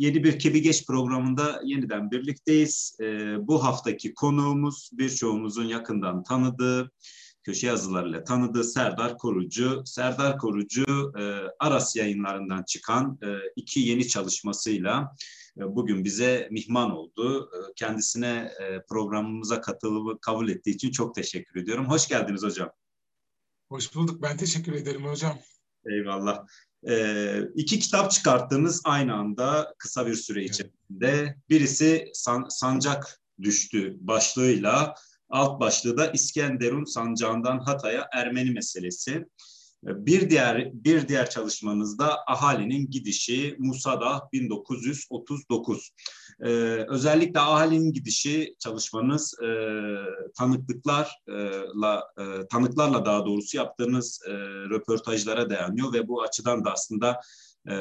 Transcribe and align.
Yeni 0.00 0.24
bir 0.24 0.38
Kebi 0.38 0.62
Geç 0.62 0.86
programında 0.86 1.60
yeniden 1.64 2.10
birlikteyiz. 2.10 2.96
E, 3.00 3.36
bu 3.46 3.64
haftaki 3.64 4.14
konuğumuz 4.14 4.90
birçoğumuzun 4.92 5.64
yakından 5.64 6.22
tanıdığı, 6.22 6.90
köşe 7.42 7.66
yazılarıyla 7.66 8.24
tanıdığı 8.24 8.64
Serdar 8.64 9.18
Korucu. 9.18 9.82
Serdar 9.86 10.38
Korucu 10.38 11.12
e, 11.18 11.22
Aras 11.58 11.96
yayınlarından 11.96 12.62
çıkan 12.62 13.18
e, 13.22 13.26
iki 13.56 13.80
yeni 13.80 14.08
çalışmasıyla 14.08 15.14
e, 15.58 15.60
bugün 15.60 16.04
bize 16.04 16.48
mihman 16.50 16.90
oldu. 16.90 17.50
E, 17.54 17.58
kendisine 17.76 18.52
e, 18.60 18.82
programımıza 18.88 19.60
katılıp 19.60 20.22
kabul 20.22 20.48
ettiği 20.48 20.70
için 20.70 20.90
çok 20.90 21.14
teşekkür 21.14 21.60
ediyorum. 21.60 21.88
Hoş 21.88 22.08
geldiniz 22.08 22.42
hocam. 22.42 22.70
Hoş 23.68 23.94
bulduk. 23.94 24.22
Ben 24.22 24.36
teşekkür 24.36 24.72
ederim 24.72 25.04
hocam. 25.04 25.38
Eyvallah. 25.86 26.46
Ee, 26.88 27.42
iki 27.54 27.78
kitap 27.78 28.10
çıkarttınız 28.10 28.82
aynı 28.84 29.14
anda 29.14 29.74
kısa 29.78 30.06
bir 30.06 30.14
süre 30.14 30.44
içerisinde. 30.44 31.36
Birisi 31.48 32.10
San, 32.14 32.46
Sancak 32.48 33.20
Düştü 33.42 33.96
başlığıyla, 34.00 34.94
alt 35.28 35.60
başlığı 35.60 35.96
da 35.96 36.10
İskenderun 36.10 36.84
sancağından 36.84 37.58
Hatay'a 37.58 38.08
Ermeni 38.12 38.50
meselesi. 38.50 39.26
Bir 39.82 40.30
diğer 40.30 40.70
bir 40.72 41.08
diğer 41.08 41.30
çalışmanızda 41.30 42.18
ahalinin 42.26 42.90
gidişi 42.90 43.56
Musa'da 43.58 44.28
1939. 44.32 45.90
Ee, 46.40 46.48
özellikle 46.88 47.40
ahalinin 47.40 47.92
gidişi 47.92 48.54
çalışmanız 48.58 49.34
e, 49.42 49.48
tanıklıklarla 50.36 52.04
e, 52.18 52.46
tanıklarla 52.50 53.04
daha 53.04 53.26
doğrusu 53.26 53.56
yaptığınız 53.56 54.20
e, 54.28 54.32
röportajlara 54.70 55.50
dayanıyor 55.50 55.92
ve 55.92 56.08
bu 56.08 56.22
açıdan 56.22 56.64
da 56.64 56.72
aslında 56.72 57.20
e, 57.68 57.72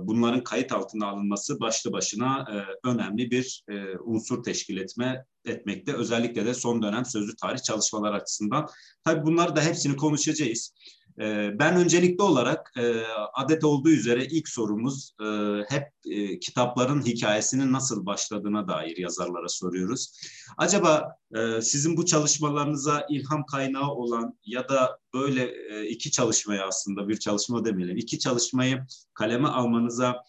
bunların 0.00 0.44
kayıt 0.44 0.72
altına 0.72 1.06
alınması 1.06 1.60
başlı 1.60 1.92
başına 1.92 2.46
e, 2.52 2.88
önemli 2.88 3.30
bir 3.30 3.64
e, 3.68 3.98
unsur 3.98 4.42
teşkil 4.42 4.76
etme 4.76 5.24
etmekte. 5.44 5.94
Özellikle 5.94 6.46
de 6.46 6.54
son 6.54 6.82
dönem 6.82 7.04
sözlü 7.04 7.36
tarih 7.36 7.62
çalışmalar 7.62 8.12
açısından. 8.12 8.68
Tabii 9.04 9.26
bunları 9.26 9.56
da 9.56 9.60
hepsini 9.60 9.96
konuşacağız. 9.96 10.74
Ee, 11.20 11.50
ben 11.58 11.76
öncelikli 11.76 12.22
olarak 12.22 12.72
e, 12.76 13.02
adet 13.34 13.64
olduğu 13.64 13.90
üzere 13.90 14.24
ilk 14.24 14.48
sorumuz 14.48 15.14
e, 15.20 15.26
hep 15.68 15.88
e, 16.04 16.38
kitapların 16.38 17.06
hikayesinin 17.06 17.72
nasıl 17.72 18.06
başladığına 18.06 18.68
dair 18.68 18.96
yazarlara 18.96 19.48
soruyoruz. 19.48 20.12
Acaba 20.56 21.16
sizin 21.62 21.96
bu 21.96 22.06
çalışmalarınıza 22.06 23.06
ilham 23.10 23.46
kaynağı 23.46 23.90
olan 23.90 24.38
ya 24.44 24.68
da 24.68 24.98
böyle 25.14 25.52
iki 25.88 26.10
çalışmayı 26.10 26.62
aslında 26.62 27.08
bir 27.08 27.16
çalışma 27.16 27.64
demeyelim, 27.64 27.96
iki 27.96 28.18
çalışmayı 28.18 28.86
kaleme 29.14 29.48
almanıza 29.48 30.22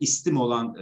istim 0.00 0.36
olan 0.36 0.74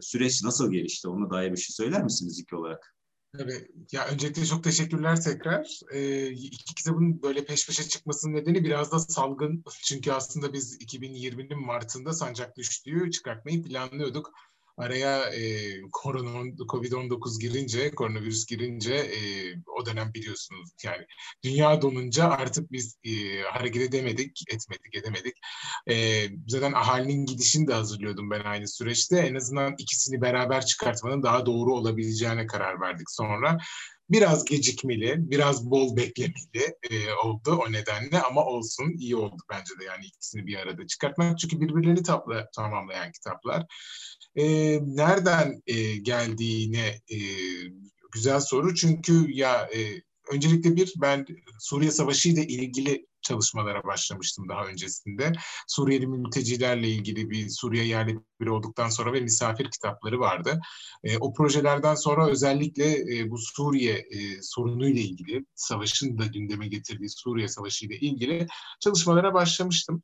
süreç 0.00 0.42
nasıl 0.42 0.72
gelişti? 0.72 1.08
Ona 1.08 1.30
dair 1.30 1.52
bir 1.52 1.56
şey 1.56 1.74
söyler 1.74 2.04
misiniz 2.04 2.40
ilk 2.40 2.52
olarak? 2.52 2.95
Tabii. 3.38 3.68
Ya 3.92 4.06
öncelikle 4.08 4.44
çok 4.46 4.64
teşekkürler 4.64 5.20
tekrar. 5.20 5.80
Ee, 5.92 6.26
iki 6.30 6.74
kitabın 6.74 7.22
böyle 7.22 7.44
peş 7.44 7.66
peşe 7.66 7.88
çıkmasının 7.88 8.34
nedeni 8.34 8.64
biraz 8.64 8.92
da 8.92 8.98
salgın. 8.98 9.64
Çünkü 9.84 10.12
aslında 10.12 10.52
biz 10.52 10.80
2020'nin 10.80 11.66
Mart'ında 11.66 12.12
Sancak 12.12 12.56
Düştüğü 12.56 13.10
çıkartmayı 13.10 13.62
planlıyorduk 13.62 14.32
araya 14.76 15.30
e, 15.30 15.80
korona 15.92 16.38
Covid-19 16.68 17.40
girince, 17.40 17.90
koronavirüs 17.90 18.46
girince 18.46 18.94
e, 18.94 19.20
o 19.80 19.86
dönem 19.86 20.10
biliyorsunuz 20.14 20.70
yani 20.84 21.06
dünya 21.44 21.82
donunca 21.82 22.28
artık 22.28 22.72
biz 22.72 22.96
e, 23.04 23.42
hareket 23.42 23.82
edemedik, 23.82 24.42
etmedik, 24.48 24.96
edemedik. 24.96 25.34
E, 25.90 26.26
zaten 26.48 26.72
ahalinin 26.72 27.26
gidişini 27.26 27.66
de 27.68 27.74
hazırlıyordum 27.74 28.30
ben 28.30 28.40
aynı 28.40 28.68
süreçte. 28.68 29.18
En 29.18 29.34
azından 29.34 29.74
ikisini 29.78 30.20
beraber 30.20 30.66
çıkartmanın 30.66 31.22
daha 31.22 31.46
doğru 31.46 31.74
olabileceğine 31.74 32.46
karar 32.46 32.80
verdik 32.80 33.10
sonra 33.10 33.58
biraz 34.10 34.44
gecikmeli, 34.44 35.14
biraz 35.18 35.70
bol 35.70 35.96
beklemeli 35.96 36.76
e, 36.90 37.12
oldu 37.24 37.60
o 37.66 37.72
nedenle 37.72 38.20
ama 38.30 38.44
olsun 38.44 38.94
iyi 38.98 39.16
oldu 39.16 39.42
bence 39.50 39.78
de 39.80 39.84
yani 39.84 40.06
ikisini 40.06 40.46
bir 40.46 40.56
arada 40.56 40.86
çıkartmak. 40.86 41.38
Çünkü 41.38 41.60
birbirlerini 41.60 42.02
tapla, 42.02 42.48
tamamlayan 42.56 43.12
kitaplar. 43.12 43.66
E, 44.36 44.44
nereden 44.82 45.62
e, 45.66 45.96
geldiğine 45.96 46.86
e, 46.86 47.18
güzel 48.12 48.40
soru 48.40 48.74
çünkü 48.74 49.32
ya 49.32 49.68
e, 49.74 50.02
öncelikle 50.32 50.76
bir 50.76 50.94
ben 50.96 51.26
Suriye 51.58 51.90
Savaşı 51.90 52.28
ile 52.28 52.46
ilgili 52.46 53.06
çalışmalara 53.22 53.84
başlamıştım 53.84 54.48
daha 54.48 54.66
öncesinde. 54.66 55.32
Suriyeli 55.68 56.06
mültecilerle 56.06 56.88
ilgili 56.88 57.30
bir 57.30 57.48
Suriye 57.48 57.84
yerli 57.84 58.18
biri 58.40 58.50
olduktan 58.50 58.88
sonra 58.88 59.12
ve 59.12 59.20
misafir 59.20 59.70
kitapları 59.70 60.20
vardı. 60.20 60.60
E, 61.04 61.18
o 61.18 61.32
projelerden 61.32 61.94
sonra 61.94 62.28
özellikle 62.28 63.18
e, 63.18 63.30
bu 63.30 63.38
Suriye 63.38 63.94
e, 63.94 64.42
sorunuyla 64.42 65.02
ilgili, 65.02 65.44
savaşın 65.54 66.18
da 66.18 66.26
gündeme 66.26 66.68
getirdiği 66.68 67.08
Suriye 67.08 67.48
Savaşı 67.48 67.86
ile 67.86 67.96
ilgili 67.96 68.46
çalışmalara 68.80 69.34
başlamıştım. 69.34 70.02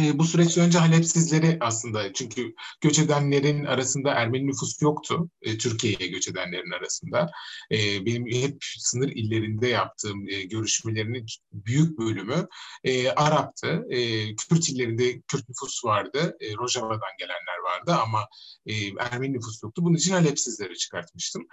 E, 0.00 0.18
bu 0.18 0.24
süreç 0.24 0.58
önce 0.58 0.78
Halepsizleri 0.78 1.56
aslında 1.60 2.12
çünkü 2.12 2.54
göç 2.80 2.98
edenlerin 2.98 3.64
arasında 3.64 4.10
Ermeni 4.10 4.46
nüfus 4.46 4.82
yoktu 4.82 5.30
e, 5.42 5.58
Türkiye'ye 5.58 6.06
göç 6.06 6.28
edenlerin 6.28 6.70
arasında. 6.70 7.30
E, 7.72 8.06
benim 8.06 8.26
hep 8.26 8.56
sınır 8.78 9.08
illerinde 9.08 9.68
yaptığım 9.68 10.28
e, 10.28 10.42
görüşmelerinin 10.42 11.26
büyük 11.52 11.98
bölümü 11.98 12.48
e, 12.84 13.10
Arap'tı. 13.10 13.84
E, 13.90 14.34
Kürt 14.36 14.68
illerinde 14.68 15.20
Kürt 15.20 15.48
nüfus 15.48 15.84
vardı. 15.84 16.36
E, 16.40 16.54
Rojava'dan 16.54 17.16
gelenler 17.18 17.58
vardı 17.64 18.00
ama 18.02 18.28
e, 18.66 18.72
Ermeni 18.98 19.32
nüfus 19.32 19.62
yoktu. 19.62 19.84
Bunun 19.84 19.96
için 19.96 20.12
Halepsizleri 20.12 20.76
çıkartmıştım. 20.76 21.46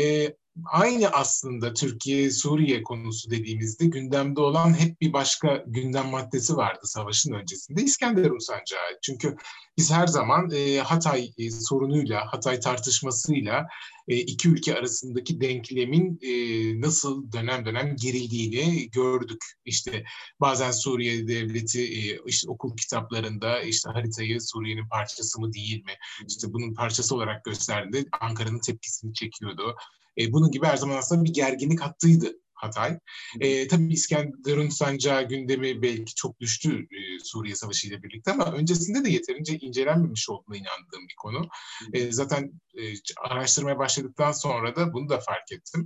E, 0.00 0.34
aynı 0.64 1.08
aslında 1.08 1.74
Türkiye-Suriye 1.74 2.82
konusu 2.82 3.30
dediğimizde 3.30 3.86
gündemde 3.86 4.40
olan 4.40 4.80
hep 4.80 5.00
bir 5.00 5.12
başka 5.12 5.64
gündem 5.66 6.06
maddesi 6.06 6.56
vardı 6.56 6.80
savaşın 6.82 7.32
öncesinde. 7.32 7.82
İskenderun 7.82 8.38
Sancağı. 8.38 8.98
Çünkü 9.02 9.36
biz 9.78 9.92
her 9.92 10.06
zaman 10.06 10.50
e, 10.50 10.78
Hatay 10.78 11.30
e, 11.38 11.50
sorunuyla, 11.50 12.32
Hatay 12.32 12.60
tartışmasıyla 12.60 13.66
e, 14.08 14.16
iki 14.16 14.48
ülke 14.48 14.74
arasındaki 14.74 15.40
denklemin 15.40 16.18
e, 16.22 16.32
nasıl 16.80 17.32
dönem 17.32 17.66
dönem 17.66 17.96
gerildiğini 17.96 18.90
gördük. 18.90 19.44
İşte 19.64 20.04
bazen 20.40 20.70
Suriye 20.70 21.28
devleti 21.28 21.82
e, 21.82 22.18
işte 22.26 22.50
okul 22.50 22.76
kitaplarında 22.76 23.60
işte 23.60 23.90
haritayı 23.90 24.40
Suriye'nin 24.40 24.88
parçası 24.88 25.40
mı 25.40 25.52
değil 25.52 25.84
mi? 25.84 25.92
İşte 26.28 26.52
bunun 26.52 26.74
parçası 26.74 27.14
olarak 27.14 27.44
gösterdiğinde 27.44 28.08
Ankara'nın 28.20 28.60
tepkisini 28.60 29.14
çekiyordu. 29.14 29.76
E, 30.18 30.32
bunun 30.32 30.50
gibi 30.50 30.66
her 30.66 30.76
zaman 30.76 30.96
aslında 30.96 31.24
bir 31.24 31.32
gerginlik 31.32 31.80
hattıydı 31.80 32.32
Hatay. 32.64 32.98
E, 33.40 33.68
tabii 33.68 33.92
İskenderun 33.92 34.68
sancağı 34.68 35.28
gündemi 35.28 35.82
belki 35.82 36.14
çok 36.14 36.40
düştü 36.40 36.86
e, 36.90 37.18
Suriye 37.24 37.54
Savaşı 37.54 37.88
ile 37.88 38.02
birlikte 38.02 38.32
ama 38.32 38.52
öncesinde 38.52 39.04
de 39.04 39.10
yeterince 39.10 39.58
incelenmemiş 39.58 40.28
olduğuna 40.28 40.56
inandığım 40.56 41.08
bir 41.08 41.14
konu. 41.16 41.48
E, 41.92 42.12
zaten 42.12 42.60
e, 42.74 42.82
araştırmaya 43.22 43.78
başladıktan 43.78 44.32
sonra 44.32 44.76
da 44.76 44.92
bunu 44.92 45.08
da 45.08 45.20
fark 45.20 45.52
ettim. 45.52 45.84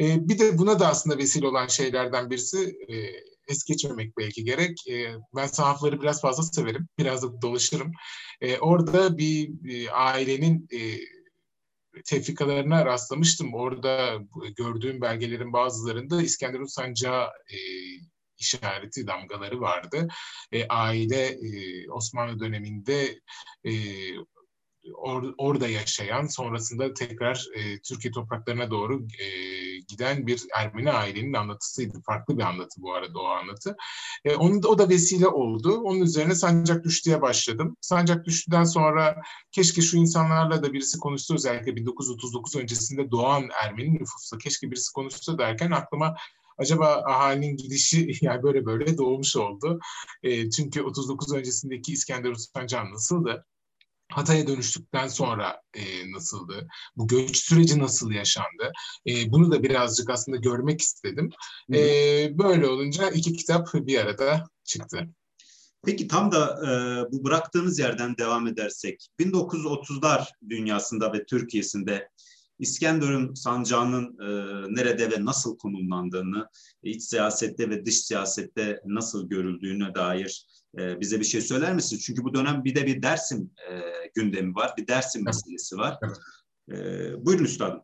E, 0.00 0.28
bir 0.28 0.38
de 0.38 0.58
buna 0.58 0.80
da 0.80 0.88
aslında 0.88 1.18
vesile 1.18 1.46
olan 1.46 1.66
şeylerden 1.66 2.30
birisi 2.30 2.78
e, 2.88 2.94
es 3.48 3.64
geçmemek 3.64 4.16
belki 4.18 4.44
gerek. 4.44 4.88
E, 4.88 5.14
ben 5.36 5.46
sahafları 5.46 6.02
biraz 6.02 6.20
fazla 6.20 6.42
severim. 6.42 6.88
Biraz 6.98 7.22
da 7.22 7.42
dolaşırım. 7.42 7.92
E, 8.40 8.58
orada 8.58 9.18
bir 9.18 9.50
e, 9.70 9.90
ailenin 9.90 10.68
e, 10.72 10.78
tefrikalarına 12.04 12.86
rastlamıştım. 12.86 13.54
Orada 13.54 14.18
gördüğüm 14.56 15.00
belgelerin 15.00 15.52
bazılarında 15.52 16.22
İskenderun 16.22 16.66
Sancağı 16.66 17.24
e, 17.26 17.58
işareti 18.38 19.06
damgaları 19.06 19.60
vardı. 19.60 20.08
E, 20.52 20.68
aile 20.68 21.26
e, 21.26 21.90
Osmanlı 21.90 22.40
döneminde 22.40 23.20
e, 23.64 23.72
or, 24.94 25.34
orada 25.38 25.68
yaşayan 25.68 26.26
sonrasında 26.26 26.94
tekrar 26.94 27.46
e, 27.54 27.80
Türkiye 27.80 28.12
topraklarına 28.12 28.70
doğru 28.70 29.06
e, 29.18 29.26
giden 29.88 30.26
bir 30.26 30.42
Ermeni 30.54 30.92
ailenin 30.92 31.32
anlatısıydı. 31.32 32.00
Farklı 32.06 32.38
bir 32.38 32.42
anlatı 32.42 32.82
bu 32.82 32.94
arada 32.94 33.18
o 33.18 33.24
anlatı. 33.24 33.76
E, 34.24 34.34
onun 34.34 34.62
da, 34.62 34.68
o 34.68 34.78
da 34.78 34.88
vesile 34.88 35.28
oldu. 35.28 35.80
Onun 35.80 36.00
üzerine 36.00 36.34
Sancak 36.34 36.84
Düştü'ye 36.84 37.22
başladım. 37.22 37.76
Sancak 37.80 38.24
Düştü'den 38.24 38.64
sonra 38.64 39.22
keşke 39.52 39.82
şu 39.82 39.96
insanlarla 39.96 40.62
da 40.62 40.72
birisi 40.72 40.98
konuşsa 40.98 41.34
özellikle 41.34 41.76
1939 41.76 42.56
öncesinde 42.56 43.10
doğan 43.10 43.48
Ermeni 43.64 43.94
nüfusla 43.94 44.38
keşke 44.38 44.70
birisi 44.70 44.92
konuşsa 44.92 45.38
derken 45.38 45.70
aklıma 45.70 46.14
acaba 46.58 47.02
ahalinin 47.06 47.56
gidişi 47.56 48.12
yani 48.20 48.42
böyle 48.42 48.66
böyle 48.66 48.98
doğmuş 48.98 49.36
oldu. 49.36 49.80
E, 50.22 50.50
çünkü 50.50 50.82
39 50.82 51.32
öncesindeki 51.32 51.92
İskender 51.92 52.30
Ustancan 52.30 52.92
nasıldı? 52.92 53.44
Hatay'a 54.12 54.46
dönüştükten 54.46 55.08
sonra 55.08 55.62
e, 55.74 56.12
nasıldı? 56.12 56.68
Bu 56.96 57.08
göç 57.08 57.36
süreci 57.36 57.78
nasıl 57.78 58.10
yaşandı? 58.10 58.72
E, 59.06 59.32
bunu 59.32 59.52
da 59.52 59.62
birazcık 59.62 60.10
aslında 60.10 60.36
görmek 60.36 60.80
istedim. 60.80 61.30
E, 61.72 61.78
böyle 62.38 62.66
olunca 62.66 63.10
iki 63.10 63.32
kitap 63.32 63.74
bir 63.74 63.98
arada 63.98 64.48
çıktı. 64.64 65.08
Peki 65.84 66.08
tam 66.08 66.32
da 66.32 66.60
e, 66.62 66.68
bu 67.12 67.24
bıraktığımız 67.24 67.78
yerden 67.78 68.16
devam 68.16 68.46
edersek 68.46 69.08
1930'lar 69.20 70.28
dünyasında 70.48 71.12
ve 71.12 71.24
Türkiye'sinde 71.24 72.08
İskenderun 72.58 73.34
sancağının 73.34 74.18
e, 74.18 74.28
nerede 74.74 75.10
ve 75.10 75.24
nasıl 75.24 75.58
konumlandığını, 75.58 76.48
iç 76.82 77.02
siyasette 77.02 77.70
ve 77.70 77.84
dış 77.84 77.98
siyasette 77.98 78.80
nasıl 78.86 79.28
görüldüğüne 79.28 79.94
dair 79.94 80.46
e, 80.78 81.00
bize 81.00 81.20
bir 81.20 81.24
şey 81.24 81.40
söyler 81.40 81.74
misin? 81.74 81.98
Çünkü 82.02 82.24
bu 82.24 82.34
dönem 82.34 82.64
bir 82.64 82.74
de 82.74 82.86
bir 82.86 83.02
Dersim 83.02 83.50
e, 83.70 83.80
gündemi 84.14 84.54
var, 84.54 84.74
bir 84.78 84.86
Dersim 84.86 85.24
meselesi 85.24 85.76
var. 85.76 85.98
Evet. 86.02 86.16
E, 86.70 87.26
buyurun 87.26 87.44
üstadım. 87.44 87.82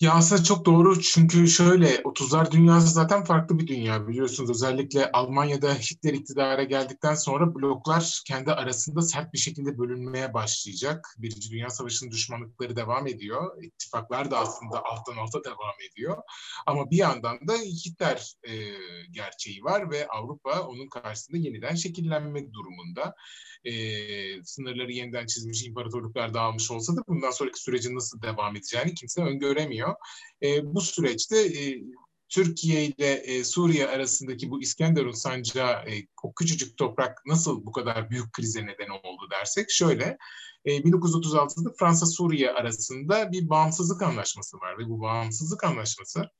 Ya 0.00 0.12
aslında 0.14 0.42
çok 0.42 0.64
doğru 0.66 1.00
çünkü 1.00 1.48
şöyle 1.48 2.02
30'lar 2.04 2.50
dünyası 2.52 2.88
zaten 2.88 3.24
farklı 3.24 3.58
bir 3.58 3.66
dünya 3.66 4.08
biliyorsunuz. 4.08 4.50
Özellikle 4.50 5.12
Almanya'da 5.12 5.74
Hitler 5.74 6.12
iktidara 6.12 6.62
geldikten 6.62 7.14
sonra 7.14 7.54
bloklar 7.54 8.22
kendi 8.26 8.52
arasında 8.52 9.02
sert 9.02 9.32
bir 9.32 9.38
şekilde 9.38 9.78
bölünmeye 9.78 10.34
başlayacak. 10.34 11.14
Birinci 11.18 11.50
Dünya 11.50 11.70
Savaşı'nın 11.70 12.10
düşmanlıkları 12.10 12.76
devam 12.76 13.06
ediyor. 13.06 13.62
İttifaklar 13.62 14.30
da 14.30 14.38
aslında 14.38 14.84
alttan 14.84 15.16
alta 15.16 15.44
devam 15.44 15.74
ediyor. 15.90 16.16
Ama 16.66 16.90
bir 16.90 16.96
yandan 16.96 17.48
da 17.48 17.54
Hitler 17.54 18.34
e, 18.48 18.52
gerçeği 19.10 19.64
var 19.64 19.90
ve 19.90 20.08
Avrupa 20.08 20.60
onun 20.62 20.88
karşısında 20.88 21.36
yeniden 21.38 21.74
şekillenmek 21.74 22.52
durumunda. 22.52 23.14
E, 23.64 23.72
sınırları 24.44 24.92
yeniden 24.92 25.26
çizmiş 25.26 25.66
imparatorluklar 25.66 26.34
dağılmış 26.34 26.70
olsa 26.70 26.96
da 26.96 27.00
bundan 27.08 27.30
sonraki 27.30 27.62
sürecin 27.62 27.96
nasıl 27.96 28.22
devam 28.22 28.56
edeceğini 28.56 28.94
kimse 28.94 29.22
öngöremiyor 29.22 29.85
yaşanıyor. 29.86 29.96
E, 30.42 30.74
bu 30.74 30.80
süreçte 30.80 31.38
e, 31.38 31.82
Türkiye 32.28 32.84
ile 32.84 33.12
e, 33.12 33.44
Suriye 33.44 33.88
arasındaki 33.88 34.50
bu 34.50 34.62
İskenderun 34.62 35.12
sancağı 35.12 35.72
e, 35.72 36.06
o 36.22 36.34
küçücük 36.34 36.78
toprak 36.78 37.26
nasıl 37.26 37.66
bu 37.66 37.72
kadar 37.72 38.10
büyük 38.10 38.32
krize 38.32 38.62
neden 38.62 38.88
oldu 38.88 39.30
dersek 39.30 39.70
şöyle 39.70 40.18
e, 40.64 40.70
1936'da 40.70 41.72
Fransa-Suriye 41.78 42.50
arasında 42.50 43.32
bir 43.32 43.48
bağımsızlık 43.48 44.02
anlaşması 44.02 44.56
var 44.56 44.78
ve 44.78 44.88
bu 44.88 45.00
bağımsızlık 45.00 45.64
anlaşması 45.64 46.30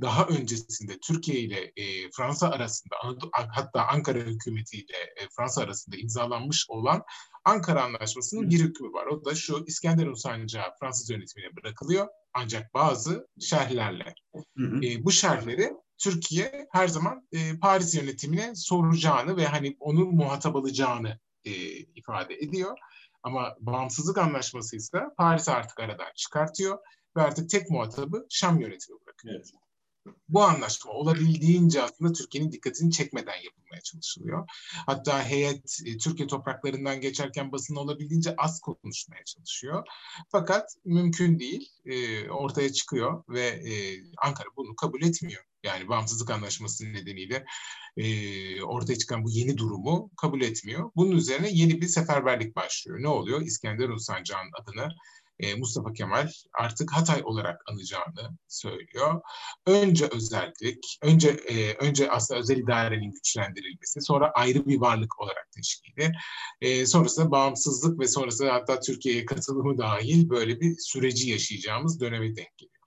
daha 0.00 0.26
öncesinde 0.26 0.98
Türkiye 0.98 1.40
ile 1.40 1.72
e, 1.76 2.10
Fransa 2.10 2.50
arasında 2.50 2.96
hatta 3.32 3.86
Ankara 3.86 4.18
hükümeti 4.18 4.76
ile 4.76 4.96
e, 5.16 5.28
Fransa 5.36 5.62
arasında 5.62 5.96
imzalanmış 5.96 6.66
olan 6.68 7.02
Ankara 7.44 7.84
Anlaşması'nın 7.84 8.50
bir 8.50 8.60
hükmü 8.60 8.92
var. 8.92 9.06
O 9.06 9.24
da 9.24 9.34
şu 9.34 9.64
İskenderun 9.66 10.14
sancağı 10.14 10.74
Fransız 10.80 11.10
yönetimine 11.10 11.56
bırakılıyor 11.56 12.08
ancak 12.34 12.74
bazı 12.74 13.28
şerhlerle. 13.40 14.14
Hı 14.34 14.64
hı. 14.64 14.84
E, 14.84 15.04
bu 15.04 15.12
şerhleri 15.12 15.72
Türkiye 15.98 16.68
her 16.72 16.88
zaman 16.88 17.28
e, 17.32 17.58
Paris 17.58 17.94
yönetimine 17.94 18.54
soracağını 18.54 19.36
ve 19.36 19.46
hani 19.46 19.76
onun 19.80 20.14
muhatap 20.14 20.56
alacağını 20.56 21.18
e, 21.44 21.52
ifade 21.76 22.34
ediyor. 22.34 22.78
Ama 23.22 23.56
bağımsızlık 23.60 24.18
anlaşması 24.18 24.76
ise 24.76 24.98
Paris 25.16 25.48
artık 25.48 25.80
aradan 25.80 26.12
çıkartıyor 26.16 26.78
ve 27.16 27.22
artık 27.22 27.50
tek 27.50 27.70
muhatabı 27.70 28.26
Şam 28.30 28.60
yönetimi 28.60 28.98
bırakıyor. 29.06 29.34
Evet 29.34 29.52
bu 30.28 30.42
anlaşma 30.42 30.92
olabildiğince 30.92 31.82
aslında 31.82 32.12
Türkiye'nin 32.12 32.52
dikkatini 32.52 32.90
çekmeden 32.90 33.36
yapılmaya 33.44 33.80
çalışılıyor. 33.80 34.48
Hatta 34.86 35.24
heyet 35.24 35.78
e, 35.84 35.98
Türkiye 35.98 36.28
topraklarından 36.28 37.00
geçerken 37.00 37.52
basın 37.52 37.76
olabildiğince 37.76 38.34
az 38.36 38.60
konuşmaya 38.60 39.24
çalışıyor. 39.24 39.86
Fakat 40.30 40.76
mümkün 40.84 41.38
değil. 41.38 41.70
E, 41.84 42.30
ortaya 42.30 42.72
çıkıyor 42.72 43.24
ve 43.28 43.46
e, 43.46 44.02
Ankara 44.24 44.48
bunu 44.56 44.76
kabul 44.76 45.02
etmiyor. 45.02 45.44
Yani 45.62 45.88
bağımsızlık 45.88 46.30
anlaşması 46.30 46.92
nedeniyle 46.92 47.44
ortaya 48.62 48.98
çıkan 48.98 49.24
bu 49.24 49.30
yeni 49.30 49.58
durumu 49.58 50.10
kabul 50.16 50.40
etmiyor. 50.40 50.90
Bunun 50.96 51.16
üzerine 51.16 51.48
yeni 51.50 51.80
bir 51.80 51.86
seferberlik 51.86 52.56
başlıyor. 52.56 53.02
Ne 53.02 53.08
oluyor? 53.08 53.40
İskender 53.40 53.96
Sancağı'nın 53.96 54.50
adını 54.62 54.88
e, 55.40 55.54
Mustafa 55.54 55.92
Kemal 55.92 56.28
artık 56.58 56.92
Hatay 56.92 57.22
olarak 57.24 57.62
anacağını 57.70 58.38
söylüyor. 58.48 59.20
Önce 59.66 60.06
özellik, 60.06 60.98
önce 61.02 61.28
e, 61.28 61.74
önce 61.74 62.10
aslında 62.10 62.40
özel 62.40 62.56
idarenin 62.56 63.12
güçlendirilmesi, 63.12 64.00
sonra 64.00 64.30
ayrı 64.30 64.66
bir 64.66 64.80
varlık 64.80 65.20
olarak 65.20 65.52
teşkili, 65.52 66.12
e, 66.60 66.86
sonrasında 66.86 67.30
bağımsızlık 67.30 68.00
ve 68.00 68.08
sonrasında 68.08 68.54
hatta 68.54 68.80
Türkiye'ye 68.80 69.24
katılımı 69.24 69.78
dahil 69.78 70.28
böyle 70.28 70.60
bir 70.60 70.76
süreci 70.78 71.30
yaşayacağımız 71.30 72.00
döneme 72.00 72.36
denk 72.36 72.58
geliyor. 72.58 72.77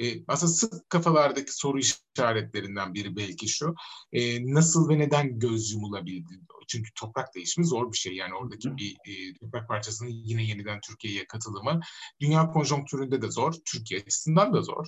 E, 0.00 0.24
aslında 0.28 0.52
sık 0.52 0.90
kafalardaki 0.90 1.52
soru 1.52 1.78
işaretlerinden 1.78 2.94
biri 2.94 3.16
belki 3.16 3.48
şu. 3.48 3.74
E, 4.12 4.52
nasıl 4.54 4.88
ve 4.88 4.98
neden 4.98 5.38
göz 5.38 5.72
yumulabildi? 5.72 6.40
Çünkü 6.68 6.90
toprak 6.94 7.34
değişimi 7.34 7.66
zor 7.66 7.92
bir 7.92 7.96
şey. 7.96 8.14
Yani 8.14 8.34
oradaki 8.34 8.76
bir 8.76 8.92
e, 8.92 9.34
toprak 9.40 9.68
parçasının 9.68 10.10
yine 10.10 10.44
yeniden 10.44 10.80
Türkiye'ye 10.80 11.26
katılımı 11.26 11.80
dünya 12.20 12.50
konjonktüründe 12.50 13.22
de 13.22 13.30
zor, 13.30 13.54
Türkiye 13.72 14.00
açısından 14.00 14.54
da 14.54 14.62
zor. 14.62 14.86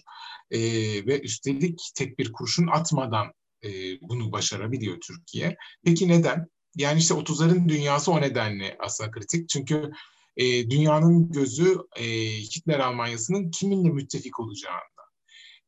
E, 0.50 0.60
ve 1.06 1.20
üstelik 1.20 1.80
tek 1.94 2.18
bir 2.18 2.32
kurşun 2.32 2.66
atmadan 2.66 3.26
e, 3.64 4.00
bunu 4.00 4.32
başarabiliyor 4.32 5.00
Türkiye. 5.00 5.56
Peki 5.84 6.08
neden? 6.08 6.46
Yani 6.76 6.98
işte 6.98 7.14
30'ların 7.14 7.68
dünyası 7.68 8.12
o 8.12 8.20
nedenle 8.20 8.76
aslında 8.80 9.10
kritik. 9.10 9.48
Çünkü 9.48 9.92
e, 10.36 10.70
dünyanın 10.70 11.32
gözü 11.32 11.78
e, 11.96 12.04
Hitler 12.38 12.78
Almanyası'nın 12.78 13.50
kiminle 13.50 13.88
müttefik 13.88 14.40
olacağında. 14.40 14.80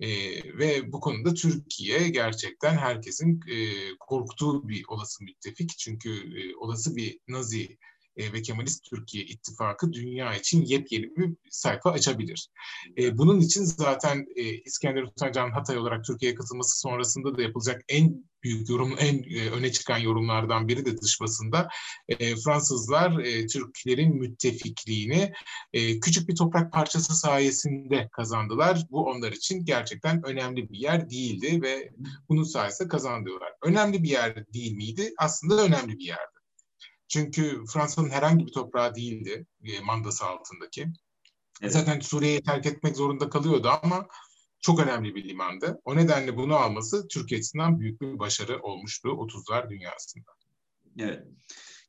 E, 0.00 0.08
ve 0.58 0.92
bu 0.92 1.00
konuda 1.00 1.34
Türkiye 1.34 2.08
gerçekten 2.08 2.76
herkesin 2.76 3.40
e, 3.50 3.56
korktuğu 4.00 4.68
bir 4.68 4.84
olası 4.88 5.25
müttefik. 5.25 5.78
Çünkü 5.78 6.11
e, 6.11 6.56
olası 6.56 6.96
bir 6.96 7.18
Nazi 7.28 7.78
e, 8.16 8.33
ve 8.33 8.42
Kemalist 8.42 8.85
Türkiye 8.90 9.25
ittifakı 9.25 9.92
dünya 9.92 10.35
için 10.35 10.62
yepyeni 10.62 11.16
bir 11.16 11.35
sayfa 11.50 11.90
açabilir. 11.90 12.49
E, 12.99 13.19
bunun 13.19 13.40
için 13.40 13.64
zaten 13.64 14.26
e, 14.37 14.42
İskender 14.42 15.02
Utanca'nın 15.02 15.52
Hatay 15.52 15.78
olarak 15.78 16.04
Türkiye'ye 16.04 16.35
katılması 16.35 16.81
sonrasında 16.81 17.37
da 17.38 17.42
yapılacak 17.42 17.83
en 17.88 18.25
büyük 18.42 18.69
yorum, 18.69 18.95
en 18.99 19.23
e, 19.23 19.50
öne 19.50 19.73
çıkan 19.73 19.99
yorumlardan 19.99 20.69
biri 20.69 20.85
de 20.85 20.99
dış 20.99 21.21
basında 21.21 21.69
e, 22.09 22.37
Fransızlar 22.37 23.19
e, 23.19 23.47
Türklerin 23.47 24.16
müttefikliğini 24.16 25.33
e, 25.73 26.00
küçük 26.00 26.28
bir 26.28 26.37
toprak 26.37 26.73
parçası 26.73 27.16
sayesinde 27.16 28.09
kazandılar. 28.12 28.87
Bu 28.90 29.04
onlar 29.04 29.33
için 29.33 29.64
gerçekten 29.64 30.23
önemli 30.26 30.71
bir 30.71 30.78
yer 30.78 31.11
değildi 31.11 31.62
ve 31.62 31.90
bunun 32.28 32.45
sayesinde 32.45 32.88
kazandılar. 32.88 33.52
Önemli 33.62 34.02
bir 34.02 34.09
yer 34.09 34.52
değil 34.52 34.73
miydi? 34.73 35.12
Aslında 35.19 35.62
önemli 35.62 35.99
bir 35.99 36.04
yerdi. 36.04 36.41
Çünkü 37.12 37.64
Fransa'nın 37.73 38.11
herhangi 38.11 38.47
bir 38.47 38.52
toprağı 38.52 38.95
değildi 38.95 39.47
e, 39.64 39.81
mandası 39.81 40.25
altındaki. 40.25 40.88
Evet. 41.62 41.73
Zaten 41.73 42.00
Suriye'yi 42.00 42.42
terk 42.42 42.66
etmek 42.66 42.97
zorunda 42.97 43.31
kalıyordu 43.31 43.69
ama 43.83 44.07
çok 44.61 44.81
önemli 44.81 45.14
bir 45.14 45.28
limandı. 45.28 45.81
O 45.85 45.97
nedenle 45.97 46.37
bunu 46.37 46.57
alması 46.57 47.09
Türkiye 47.09 47.38
açısından 47.38 47.81
büyük 47.81 48.00
bir 48.00 48.19
başarı 48.19 48.62
olmuştu 48.62 49.09
30'lar 49.09 49.71
dünyasında. 49.71 50.31
Evet, 50.99 51.26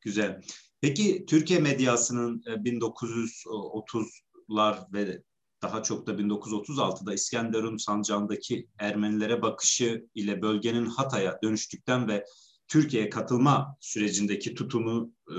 güzel. 0.02 0.42
Peki 0.82 1.26
Türkiye 1.26 1.60
medyasının 1.60 2.42
1930'lar 2.42 4.78
e, 4.78 4.94
ve 4.94 5.24
daha 5.62 5.84
çok 5.84 6.08
da 6.08 6.12
1936'da 6.12 7.14
İskenderun 7.14 7.78
sancağındaki 7.78 8.68
Ermenilere 8.80 9.42
bakışı 9.42 10.08
ile 10.16 10.42
bölgenin 10.42 10.86
Hatay'a 10.86 11.40
dönüştükten 11.44 12.08
ve 12.08 12.26
Türkiye'ye 12.74 13.10
katılma 13.10 13.78
sürecindeki 13.80 14.54
tutumu 14.54 15.12
e, 15.30 15.38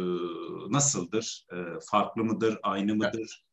nasıldır? 0.73 1.47
E, 1.53 1.57
farklı 1.87 2.25
mıdır, 2.25 2.59
aynı 2.63 2.95
mıdır? 2.95 3.45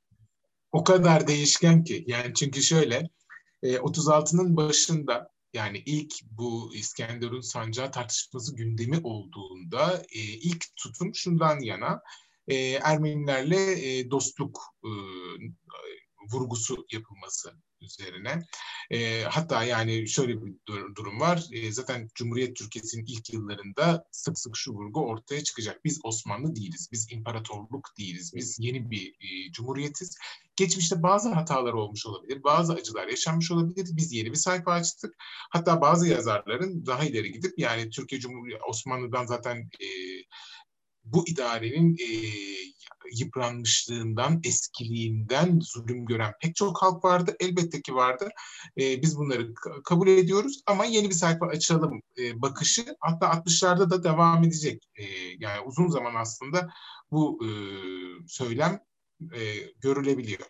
O 0.72 0.84
kadar 0.84 1.28
değişken 1.28 1.84
ki. 1.84 2.04
Yani 2.08 2.34
çünkü 2.34 2.62
şöyle, 2.62 3.10
e, 3.64 3.76
36'nın 3.76 4.58
başında 4.58 5.30
yani 5.54 5.84
ilk 5.86 6.14
bu 6.32 6.72
İskenderun 6.76 7.42
sancağı 7.42 7.92
tartışması 7.92 8.56
gündemi 8.56 9.00
olduğunda 9.04 10.04
e, 10.16 10.20
ilk 10.20 10.76
tutum 10.76 11.16
şundan 11.16 11.60
yana 11.60 12.02
e, 12.48 12.56
Ermenilerle 12.72 13.72
e, 13.72 14.12
dostluk 14.12 14.60
e, 14.84 14.90
vurgusu 16.32 16.86
yapılması 16.92 17.54
üzerine. 17.82 18.42
E, 18.92 19.24
hatta 19.24 19.64
yani 19.64 20.08
şöyle 20.08 20.42
bir 20.42 20.54
durum 20.96 21.20
var. 21.20 21.46
E, 21.52 21.72
zaten 21.72 22.10
Cumhuriyet 22.16 22.56
Türkiye'sinin 22.56 23.06
ilk 23.06 23.34
yıllarında 23.34 24.06
sık 24.12 24.40
sık 24.40 24.58
şu 24.58 24.72
vurgu 24.72 25.08
ortaya 25.08 25.44
çıkacak. 25.44 25.86
Biz 25.86 26.00
Osmanlı 26.04 26.56
değiliz, 26.56 26.90
biz 26.92 27.08
imparatorluk 27.12 27.90
değiliz, 27.98 28.32
biz 28.36 28.58
yeni 28.60 28.92
bir 28.92 29.08
e, 29.08 29.52
cumhuriyetiz. 29.52 30.18
Geçmişte 30.56 31.04
bazı 31.04 31.30
hatalar 31.30 31.74
olmuş 31.74 32.06
olabilir, 32.06 32.44
bazı 32.44 32.74
acılar 32.74 33.08
yaşanmış 33.08 33.52
olabilir. 33.52 33.90
Biz 33.92 34.14
yeni 34.14 34.32
bir 34.32 34.38
sayfa 34.38 34.72
açtık. 34.72 35.16
Hatta 35.50 35.82
bazı 35.82 36.08
yazarların 36.08 36.86
daha 36.86 37.04
ileri 37.04 37.32
gidip 37.32 37.54
yani 37.58 37.90
Türkiye 37.90 38.22
Cumhuriyeti 38.22 38.64
Osmanlı'dan 38.64 39.26
zaten 39.26 39.58
e, 39.58 39.88
bu 41.04 41.28
idarenin 41.28 41.94
e, 41.94 42.08
yıpranmışlığından, 43.14 44.42
eskiliğinden 44.44 45.60
zulüm 45.60 46.06
gören 46.06 46.34
pek 46.42 46.56
çok 46.56 46.82
halk 46.82 47.06
vardı. 47.06 47.36
Elbette 47.40 47.82
ki 47.82 47.96
vardı. 47.96 48.30
E, 48.78 49.02
biz 49.02 49.18
bunları 49.18 49.54
kabul 49.84 50.08
ediyoruz 50.08 50.62
ama 50.66 50.86
yeni 50.86 51.10
bir 51.10 51.16
sayfa 51.16 51.46
açalım 51.46 52.02
e, 52.18 52.42
bakışı 52.42 52.86
hatta 53.00 53.26
60'larda 53.26 53.90
da 53.90 54.04
devam 54.04 54.44
edecek. 54.44 54.84
E, 54.96 55.04
yani 55.40 55.62
uzun 55.66 55.88
zaman 55.88 56.16
aslında 56.16 56.70
bu 57.12 57.40
e, 57.46 57.50
söylem 58.28 58.80
e, 59.34 59.56
görülebiliyor. 59.82 60.46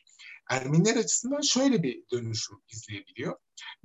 Ermeniler 0.49 0.95
açısından 0.95 1.41
şöyle 1.41 1.83
bir 1.83 2.03
dönüşüm 2.11 2.57
izleyebiliyor. 2.69 3.35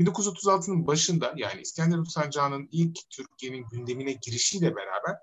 1936'nın 0.01 0.87
başında 0.87 1.35
yani 1.37 1.61
İskender 1.61 2.05
Sancağı'nın 2.05 2.69
ilk 2.73 2.99
Türkiye'nin 3.11 3.69
gündemine 3.69 4.13
girişiyle 4.13 4.77
beraber 4.77 5.17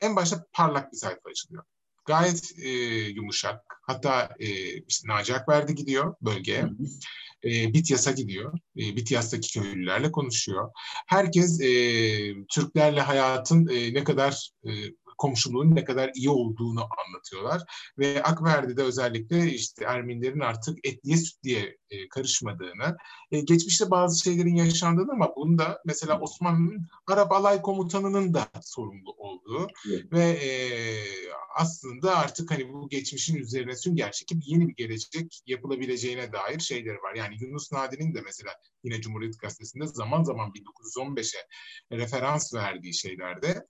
en 0.00 0.16
başta 0.16 0.46
parlak 0.52 0.92
bir 0.92 0.96
sayfa 0.96 1.30
açılıyor. 1.30 1.64
Gayet 2.04 2.52
e, 2.58 2.68
yumuşak. 3.08 3.60
Hatta 3.82 4.30
e, 4.38 4.78
işte 4.80 5.08
Naci 5.08 5.34
Akberdi 5.34 5.74
gidiyor 5.74 6.14
bölgeye. 6.22 6.68
E, 7.44 7.74
Bityas'a 7.74 8.10
gidiyor. 8.10 8.58
E, 8.76 8.96
Bityas'taki 8.96 9.60
köylülerle 9.60 10.12
konuşuyor. 10.12 10.70
Herkes 11.06 11.60
e, 11.60 11.66
Türklerle 12.54 13.00
hayatın 13.00 13.66
e, 13.66 13.94
ne 13.94 14.04
kadar 14.04 14.50
e, 14.64 14.70
komşuluğun 15.18 15.74
ne 15.74 15.84
kadar 15.84 16.10
iyi 16.14 16.30
olduğunu 16.30 16.80
anlatıyorlar. 16.80 17.62
Ve 17.98 18.22
Akverdi'de 18.22 18.82
özellikle 18.82 19.52
işte 19.52 19.84
Ermenilerin 19.84 20.40
artık 20.40 20.86
etliye 20.86 21.16
sütliye 21.16 21.76
e, 21.90 22.08
karışmadığını, 22.08 22.96
e, 23.30 23.40
geçmişte 23.40 23.90
bazı 23.90 24.24
şeylerin 24.24 24.56
yaşandığını 24.56 25.12
ama 25.12 25.36
bunda 25.36 25.80
mesela 25.84 26.20
Osmanlı'nın 26.20 26.88
Arap 27.06 27.32
Alay 27.32 27.62
Komutanı'nın 27.62 28.34
da 28.34 28.46
sorumlu 28.62 29.12
olduğu 29.18 29.66
evet. 29.88 30.12
ve 30.12 30.22
e, 30.22 30.50
aslında 31.54 32.16
artık 32.16 32.50
hani 32.50 32.72
bu 32.72 32.88
geçmişin 32.88 33.36
üzerine 33.36 33.76
sünger 33.76 34.12
çekip 34.12 34.38
yeni 34.46 34.68
bir 34.68 34.74
gelecek 34.74 35.42
yapılabileceğine 35.46 36.32
dair 36.32 36.60
şeyleri 36.60 36.96
var. 36.96 37.14
Yani 37.14 37.36
Yunus 37.40 37.72
Nadi'nin 37.72 38.14
de 38.14 38.20
mesela 38.20 38.52
yine 38.84 39.00
Cumhuriyet 39.00 39.40
Gazetesi'nde 39.40 39.86
zaman 39.86 40.22
zaman 40.22 40.52
1915'e 40.52 41.40
referans 41.96 42.54
verdiği 42.54 42.94
şeylerde 42.94 43.66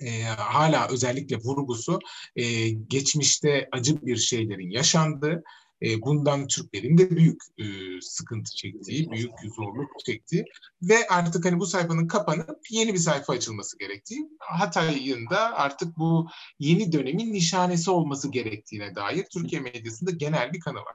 e, 0.00 0.22
hala 0.22 0.88
özellikle 0.88 1.36
vurgusu 1.36 1.98
e, 2.36 2.68
geçmişte 2.68 3.68
acı 3.72 4.06
bir 4.06 4.16
şeylerin 4.16 4.70
yaşandığı, 4.70 5.42
e, 5.82 6.02
bundan 6.02 6.46
Türklerin 6.46 6.98
de 6.98 7.10
büyük 7.10 7.42
e, 7.58 7.64
sıkıntı 8.00 8.56
çektiği, 8.56 9.10
büyük 9.10 9.32
zorluk 9.56 9.90
çektiği 10.06 10.44
ve 10.82 11.08
artık 11.08 11.44
hani 11.44 11.60
bu 11.60 11.66
sayfanın 11.66 12.08
kapanıp 12.08 12.58
yeni 12.70 12.94
bir 12.94 12.98
sayfa 12.98 13.32
açılması 13.32 13.78
gerektiği, 13.78 14.28
Hatay'ın 14.38 15.30
da 15.30 15.56
artık 15.56 15.98
bu 15.98 16.28
yeni 16.58 16.92
dönemin 16.92 17.32
nişanesi 17.32 17.90
olması 17.90 18.30
gerektiğine 18.30 18.94
dair 18.94 19.24
Türkiye 19.32 19.60
medyasında 19.60 20.10
genel 20.10 20.52
bir 20.52 20.60
kanı 20.60 20.78
var. 20.78 20.94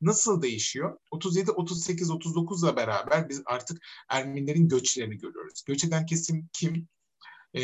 Nasıl 0.00 0.42
değişiyor? 0.42 0.98
37, 1.10 1.50
38, 1.50 2.10
39'la 2.10 2.76
beraber 2.76 3.28
biz 3.28 3.42
artık 3.46 3.78
Ermenilerin 4.08 4.68
göçlerini 4.68 5.18
görüyoruz. 5.18 5.62
Göç 5.66 5.84
eden 5.84 6.06
kesim 6.06 6.48
kim? 6.52 6.88
E, 7.54 7.62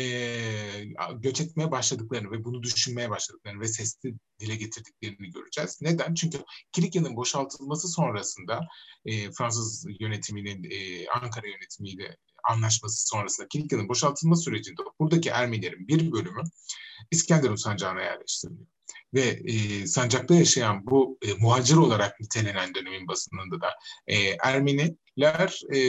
göç 1.15 1.41
etmeye 1.41 1.71
başladıklarını 1.71 2.31
ve 2.31 2.43
bunu 2.43 2.63
düşünmeye 2.63 3.09
başladıklarını 3.09 3.61
ve 3.61 3.67
sesli 3.67 4.13
dile 4.39 4.55
getirdiklerini 4.55 5.31
göreceğiz. 5.31 5.79
Neden? 5.81 6.13
Çünkü 6.13 6.37
Kilikya'nın 6.71 7.15
boşaltılması 7.15 7.87
sonrasında 7.87 8.61
e, 9.05 9.31
Fransız 9.31 9.85
yönetiminin 9.99 10.63
e, 10.63 11.07
Ankara 11.09 11.47
yönetimiyle 11.47 12.17
anlaşması 12.43 13.07
sonrasında 13.07 13.47
Kilikya'nın 13.47 13.89
boşaltılma 13.89 14.35
sürecinde 14.35 14.81
buradaki 14.99 15.29
Ermenilerin 15.29 15.87
bir 15.87 16.11
bölümü 16.11 16.43
İskenderun 17.11 17.55
sancağına 17.55 18.01
yerleştiriliyor 18.01 18.67
ve 19.13 19.21
e, 19.21 19.87
sancakta 19.87 20.35
yaşayan 20.35 20.85
bu 20.85 21.17
e, 21.21 21.33
muhacir 21.33 21.75
olarak 21.75 22.19
nitelenen 22.19 22.75
dönemin 22.75 23.07
basınında 23.07 23.61
da 23.61 23.69
e, 24.07 24.37
Ermeniler 25.17 25.61
e, 25.73 25.79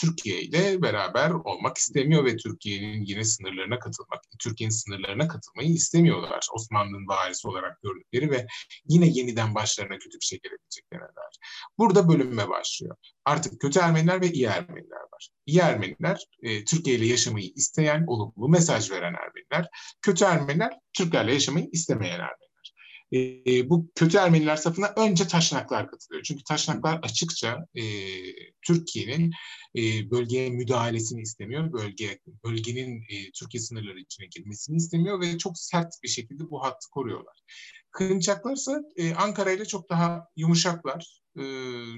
Türkiye 0.00 0.42
ile 0.42 0.82
beraber 0.82 1.30
olmak 1.30 1.76
istemiyor 1.76 2.24
ve 2.24 2.36
Türkiye'nin 2.36 3.02
yine 3.02 3.24
sınırlarına 3.24 3.78
katılmak, 3.78 4.22
Türkiye'nin 4.38 4.74
sınırlarına 4.74 5.28
katılmayı 5.28 5.70
istemiyorlar. 5.70 6.46
Osmanlı'nın 6.54 7.08
varisi 7.08 7.48
olarak 7.48 7.82
gördükleri 7.82 8.30
ve 8.30 8.46
yine 8.88 9.06
yeniden 9.06 9.54
başlarına 9.54 9.98
kötü 9.98 10.18
bir 10.20 10.24
şey 10.24 10.40
gelebileceklerine 10.42 11.04
dair. 11.04 11.38
Burada 11.78 12.08
bölünme 12.08 12.48
başlıyor. 12.48 12.96
Artık 13.24 13.60
kötü 13.60 13.78
Ermeniler 13.78 14.20
ve 14.20 14.32
iyi 14.32 14.44
Ermeniler 14.44 15.02
var. 15.12 15.28
İyi 15.46 15.58
Ermeniler 15.58 16.26
e, 16.42 16.64
Türkiye 16.64 16.96
ile 16.96 17.06
yaşamayı 17.06 17.52
isteyen, 17.56 18.04
olumlu 18.06 18.48
mesaj 18.48 18.90
veren 18.90 19.14
Ermeniler. 19.14 19.68
Kötü 20.02 20.24
Ermeniler 20.24 20.78
Türklerle 20.92 21.32
yaşamayı 21.32 21.68
istemeyen 21.72 22.20
Ermeniler 22.20 22.51
e, 23.12 23.70
bu 23.70 23.90
kötü 23.94 24.16
Ermeniler 24.18 24.56
safına 24.56 24.92
önce 24.96 25.26
Taşnaklar 25.26 25.90
katılıyor. 25.90 26.22
Çünkü 26.22 26.44
Taşnaklar 26.44 27.00
açıkça 27.02 27.66
e, 27.74 27.82
Türkiye'nin 28.62 29.32
e, 29.76 30.10
bölgeye 30.10 30.50
müdahalesini 30.50 31.22
istemiyor. 31.22 31.72
Bölge 31.72 32.18
bölgenin 32.44 33.00
e, 33.00 33.30
Türkiye 33.34 33.60
sınırları 33.60 34.00
içine 34.00 34.26
girmesini 34.26 34.76
istemiyor 34.76 35.20
ve 35.20 35.38
çok 35.38 35.58
sert 35.58 35.94
bir 36.02 36.08
şekilde 36.08 36.50
bu 36.50 36.62
hattı 36.62 36.90
koruyorlar. 36.90 37.42
Kırınçaklarsa 37.90 38.82
e, 38.96 39.14
Ankara 39.14 39.50
ile 39.50 39.64
çok 39.64 39.90
daha 39.90 40.26
yumuşaklar. 40.36 41.22
E, 41.38 41.44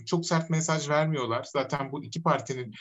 çok 0.07 0.27
sert 0.27 0.51
mesaj 0.51 0.89
vermiyorlar. 0.89 1.47
Zaten 1.53 1.93
bu 1.93 2.05
iki 2.05 2.23
partinin 2.23 2.75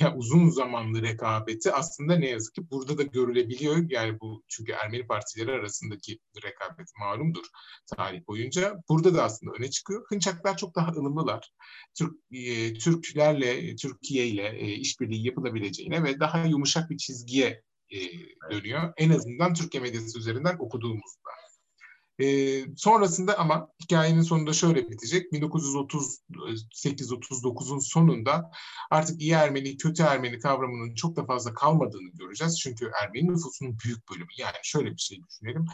ya 0.00 0.16
uzun 0.16 0.48
zamanlı 0.48 1.02
rekabeti 1.02 1.72
aslında 1.72 2.16
ne 2.16 2.28
yazık 2.28 2.54
ki 2.54 2.70
burada 2.70 2.98
da 2.98 3.02
görülebiliyor. 3.02 3.90
Yani 3.90 4.20
bu 4.20 4.42
çünkü 4.48 4.72
Ermeni 4.72 5.06
partileri 5.06 5.52
arasındaki 5.52 6.18
rekabet 6.44 6.88
malumdur 7.00 7.44
tarih 7.96 8.26
boyunca. 8.26 8.74
Burada 8.88 9.14
da 9.14 9.24
aslında 9.24 9.52
öne 9.58 9.70
çıkıyor. 9.70 10.06
Hınçaklar 10.08 10.56
çok 10.56 10.74
daha 10.74 10.92
ılımlılar. 10.92 11.52
Türk, 11.98 12.14
e, 12.32 12.74
Türklerle, 12.74 13.76
Türkiye 13.76 14.26
ile 14.26 14.58
e, 14.58 14.72
işbirliği 14.72 15.26
yapılabileceğine 15.26 16.04
ve 16.04 16.20
daha 16.20 16.44
yumuşak 16.44 16.90
bir 16.90 16.96
çizgiye 16.96 17.62
e, 17.90 17.98
dönüyor. 18.50 18.92
En 18.96 19.10
azından 19.10 19.54
Türkiye 19.54 19.82
medyası 19.82 20.18
üzerinden 20.18 20.56
okuduğumuzda. 20.58 21.30
E, 22.20 22.64
sonrasında 22.76 23.38
ama 23.38 23.68
hikayenin 23.82 24.22
sonunda 24.22 24.52
şöyle 24.52 24.90
bitecek. 24.90 25.32
1938-39'un 25.32 27.78
sonunda 27.78 28.50
artık 28.90 29.20
iyi 29.20 29.32
Ermeni, 29.32 29.76
kötü 29.76 30.02
Ermeni 30.02 30.38
kavramının 30.38 30.94
çok 30.94 31.16
da 31.16 31.24
fazla 31.24 31.54
kalmadığını 31.54 32.10
göreceğiz. 32.14 32.60
Çünkü 32.60 32.90
Ermeni 33.02 33.28
nüfusunun 33.28 33.76
büyük 33.84 34.10
bölümü 34.10 34.30
yani 34.38 34.56
şöyle 34.62 34.90
bir 34.90 34.98
şey 34.98 35.18
düşünelim. 35.28 35.64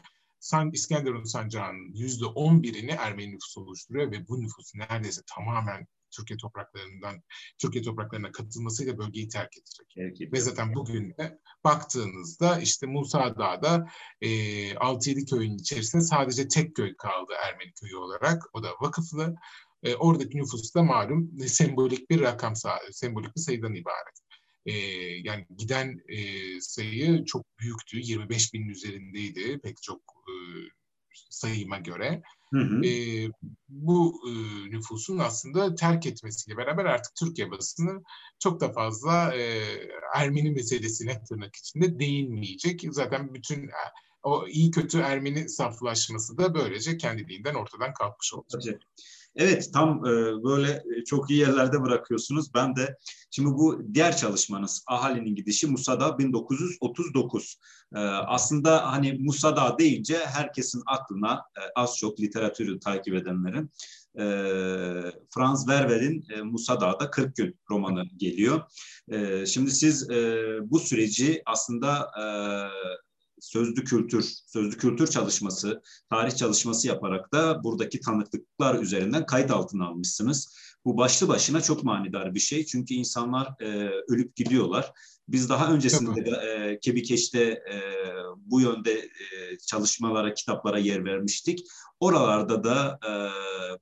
San, 0.40 0.70
İskenderun 0.70 1.24
sancağının 1.24 1.94
yüzde 1.94 2.26
on 2.26 2.62
birini 2.62 2.90
Ermeni 2.90 3.34
nüfusu 3.34 3.60
oluşturuyor 3.60 4.12
ve 4.12 4.28
bu 4.28 4.40
nüfusu 4.40 4.78
neredeyse 4.78 5.22
tamamen 5.36 5.86
Türkiye 6.10 6.36
topraklarından 6.36 7.22
Türkiye 7.58 7.84
topraklarına 7.84 8.32
katılmasıyla 8.32 8.98
bölgeyi 8.98 9.28
terk 9.28 9.56
edecek. 9.56 9.86
Evet, 9.96 10.32
Ve 10.32 10.40
zaten 10.40 10.74
bugün 10.74 11.10
de 11.10 11.38
baktığınızda 11.64 12.60
işte 12.60 12.86
Musa 12.86 13.38
Dağ'da 13.38 13.86
e, 14.20 14.28
6-7 14.72 15.30
köyün 15.30 15.58
içerisinde 15.58 16.02
sadece 16.02 16.48
tek 16.48 16.76
köy 16.76 16.96
kaldı 16.96 17.32
Ermeni 17.48 17.72
köyü 17.72 17.96
olarak. 17.96 18.42
O 18.52 18.62
da 18.62 18.68
vakıflı. 18.80 19.34
E, 19.82 19.94
oradaki 19.94 20.38
nüfus 20.38 20.74
da 20.74 20.82
malum 20.82 21.38
sembolik 21.46 22.10
bir 22.10 22.20
rakam, 22.20 22.54
sembolik 22.92 23.36
bir 23.36 23.40
sayıdan 23.40 23.74
ibaret. 23.74 24.18
E, 24.66 24.72
yani 25.24 25.46
giden 25.56 25.96
e, 26.08 26.20
sayı 26.60 27.24
çok 27.24 27.58
büyüktü. 27.58 27.98
25 27.98 28.54
binin 28.54 28.68
üzerindeydi 28.68 29.60
pek 29.60 29.82
çok 29.82 30.00
e, 30.00 30.34
sayıma 31.30 31.78
göre. 31.78 32.22
Hı 32.52 32.58
hı. 32.58 32.84
E, 32.86 32.92
bu 33.68 34.20
e, 34.28 34.30
nüfusun 34.70 35.18
aslında 35.18 35.74
terk 35.74 36.06
etmesiyle 36.06 36.56
beraber 36.56 36.84
artık 36.84 37.14
Türkiye 37.14 37.50
basını 37.50 38.02
çok 38.38 38.60
da 38.60 38.72
fazla 38.72 39.34
e, 39.34 39.62
Ermeni 40.14 40.50
meselesine 40.50 41.22
tırnak 41.24 41.56
içinde 41.56 41.98
değinmeyecek. 41.98 42.84
Zaten 42.90 43.34
bütün 43.34 43.68
e, 43.68 43.72
o 44.22 44.46
iyi 44.46 44.70
kötü 44.70 44.98
Ermeni 44.98 45.48
saflaşması 45.48 46.38
da 46.38 46.54
böylece 46.54 46.96
kendiliğinden 46.96 47.54
ortadan 47.54 47.94
kalkmış 47.94 48.34
olacak. 48.34 48.82
Evet 49.38 49.70
tam 49.72 50.06
e, 50.06 50.10
böyle 50.44 50.70
e, 50.70 51.04
çok 51.04 51.30
iyi 51.30 51.40
yerlerde 51.40 51.82
bırakıyorsunuz. 51.82 52.54
Ben 52.54 52.76
de 52.76 52.96
şimdi 53.30 53.50
bu 53.50 53.82
diğer 53.94 54.16
çalışmanız 54.16 54.84
Ahali'nin 54.86 55.34
gidişi 55.34 55.66
Musa'da 55.66 56.18
1939. 56.18 57.56
E, 57.94 57.98
aslında 57.98 58.92
hani 58.92 59.12
Musa'da 59.12 59.78
deyince 59.78 60.18
herkesin 60.26 60.82
aklına 60.86 61.42
az 61.76 61.96
çok 61.98 62.20
literatürü 62.20 62.80
takip 62.80 63.14
edenlerin 63.14 63.70
e, 64.18 64.24
Franz 65.30 65.66
Werwer'in 65.66 66.24
e, 66.34 66.42
Musa 66.42 66.80
Dağ'da 66.80 67.10
40 67.10 67.36
gün 67.36 67.58
romanı 67.70 68.04
geliyor. 68.16 68.60
Şimdi 69.46 69.70
siz 69.70 70.08
bu 70.62 70.78
süreci 70.78 71.42
aslında 71.46 72.10
sözlü 73.40 73.84
kültür, 73.84 74.22
sözlü 74.46 74.78
kültür 74.78 75.06
çalışması, 75.06 75.82
tarih 76.10 76.36
çalışması 76.36 76.88
yaparak 76.88 77.32
da 77.32 77.64
buradaki 77.64 78.00
tanıklıklar 78.00 78.82
üzerinden 78.82 79.26
kayıt 79.26 79.50
altına 79.50 79.86
almışsınız. 79.86 80.58
Bu 80.84 80.96
başlı 80.96 81.28
başına 81.28 81.60
çok 81.60 81.84
manidar 81.84 82.34
bir 82.34 82.40
şey 82.40 82.66
çünkü 82.66 82.94
insanlar 82.94 83.54
e, 83.60 83.90
ölüp 84.08 84.36
gidiyorlar 84.36 84.92
Biz 85.28 85.48
daha 85.48 85.72
öncesinde 85.72 86.26
de 86.26 86.30
e, 86.30 86.80
Kebikeş'te 86.80 87.42
e, 87.42 87.82
bu 88.36 88.60
yönde 88.60 88.92
e, 88.92 89.58
çalışmalara, 89.66 90.34
kitaplara 90.34 90.78
yer 90.78 91.04
vermiştik. 91.04 91.60
Oralarda 92.00 92.64
da 92.64 92.98
e, 93.08 93.12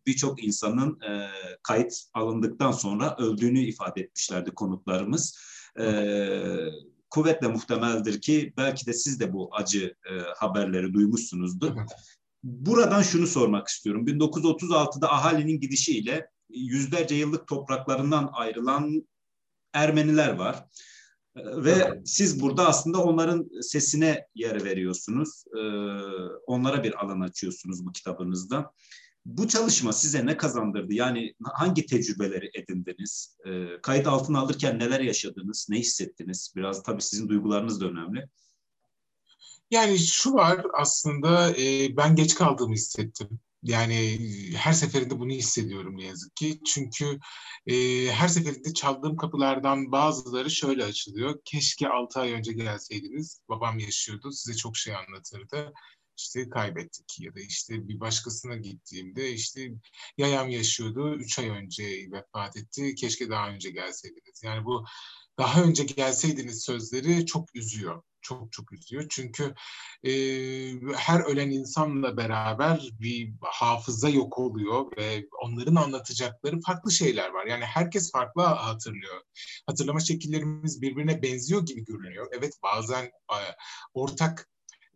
birçok 0.07 0.45
insanın 0.45 1.01
e, 1.01 1.31
kayıt 1.63 1.95
alındıktan 2.15 2.73
sonra 2.73 3.17
öldüğünü 3.19 3.61
ifade 3.61 4.01
etmişlerdi 4.01 4.51
konuklarımız. 4.51 5.39
E, 5.81 5.87
kuvvetle 7.11 7.49
muhtemeldir 7.49 8.21
ki 8.21 8.53
belki 8.57 8.87
de 8.87 8.93
siz 8.93 9.21
de 9.21 9.33
bu 9.33 9.51
acı 9.53 9.95
e, 10.11 10.13
haberleri 10.37 10.93
duymuşsunuzdur. 10.93 11.73
Buradan 12.45 13.03
şunu 13.03 13.27
sormak 13.27 13.69
istiyorum. 13.69 14.07
1936'da 14.07 15.13
ahalinin 15.13 15.61
gidişiyle 15.61 16.31
yüzlerce 16.49 17.15
yıllık 17.15 17.47
topraklarından 17.47 18.31
ayrılan 18.33 19.07
Ermeniler 19.73 20.33
var. 20.33 20.65
Ve 21.37 22.03
siz 22.05 22.41
burada 22.41 22.69
aslında 22.69 23.03
onların 23.03 23.49
sesine 23.61 24.27
yer 24.35 24.65
veriyorsunuz. 24.65 25.45
Ee, 25.57 25.61
onlara 26.47 26.85
bir 26.85 27.05
alan 27.05 27.21
açıyorsunuz 27.21 27.87
bu 27.87 27.93
kitabınızda. 27.93 28.73
Bu 29.26 29.49
çalışma 29.49 29.92
size 29.92 30.26
ne 30.26 30.37
kazandırdı? 30.37 30.95
Yani 30.95 31.35
hangi 31.54 31.87
tecrübeleri 31.87 32.50
edindiniz? 32.54 33.37
Ee, 33.47 33.66
kayıt 33.83 34.06
altına 34.06 34.40
alırken 34.40 34.78
neler 34.78 35.00
yaşadınız? 35.00 35.66
Ne 35.71 35.78
hissettiniz? 35.78 36.52
Biraz 36.56 36.83
tabii 36.83 37.02
sizin 37.02 37.28
duygularınız 37.28 37.80
da 37.80 37.87
önemli. 37.87 38.28
Yani 39.71 39.99
şu 39.99 40.33
var 40.33 40.66
aslında 40.75 41.56
e, 41.56 41.97
ben 41.97 42.16
geç 42.16 42.35
kaldığımı 42.35 42.75
hissettim. 42.75 43.40
Yani 43.62 44.18
her 44.56 44.73
seferinde 44.73 45.18
bunu 45.18 45.33
hissediyorum 45.33 45.97
ne 45.97 46.04
yazık 46.04 46.37
ki. 46.37 46.61
Çünkü 46.66 47.18
e, 47.66 47.75
her 48.12 48.28
seferinde 48.28 48.75
çaldığım 48.75 49.16
kapılardan 49.16 49.92
bazıları 49.92 50.50
şöyle 50.50 50.85
açılıyor. 50.85 51.40
Keşke 51.45 51.88
6 51.88 52.21
ay 52.21 52.33
önce 52.33 52.52
gelseydiniz. 52.52 53.40
Babam 53.49 53.78
yaşıyordu. 53.78 54.33
Size 54.33 54.56
çok 54.56 54.76
şey 54.76 54.95
anlatırdı. 54.95 55.73
İşte 56.16 56.50
kaybettik 56.50 57.20
ya 57.20 57.35
da 57.35 57.40
işte 57.40 57.88
bir 57.88 58.00
başkasına 58.00 58.56
gittiğimde 58.56 59.30
işte 59.32 59.70
yayam 60.18 60.49
yaşıyordu. 60.49 61.14
3 61.14 61.38
ay 61.38 61.49
önce 61.49 61.85
vefat 62.12 62.56
etti. 62.56 62.94
Keşke 62.94 63.30
daha 63.30 63.50
önce 63.50 63.70
gelseydiniz. 63.70 64.42
Yani 64.42 64.64
bu 64.64 64.85
daha 65.38 65.62
önce 65.62 65.85
gelseydiniz 65.85 66.64
sözleri 66.64 67.26
çok 67.26 67.56
üzüyor 67.56 68.02
çok 68.26 68.52
çok 68.52 68.73
üzüyor. 68.73 69.06
Çünkü 69.11 69.54
e, 70.04 70.11
her 70.96 71.20
ölen 71.20 71.50
insanla 71.50 72.16
beraber 72.16 72.88
bir 73.00 73.32
hafıza 73.40 74.08
yok 74.08 74.38
oluyor 74.38 74.96
ve 74.96 75.26
onların 75.42 75.75
anlatacakları 75.75 76.61
farklı 76.61 76.92
şeyler 76.92 77.30
var. 77.30 77.46
Yani 77.46 77.64
herkes 77.64 78.12
farklı 78.12 78.42
hatırlıyor. 78.42 79.23
Hatırlama 79.66 80.00
şekillerimiz 80.00 80.82
birbirine 80.82 81.23
benziyor 81.23 81.66
gibi 81.66 81.85
görünüyor. 81.85 82.28
Evet 82.38 82.52
bazen 82.62 83.04
e, 83.04 83.38
ortak 83.94 84.49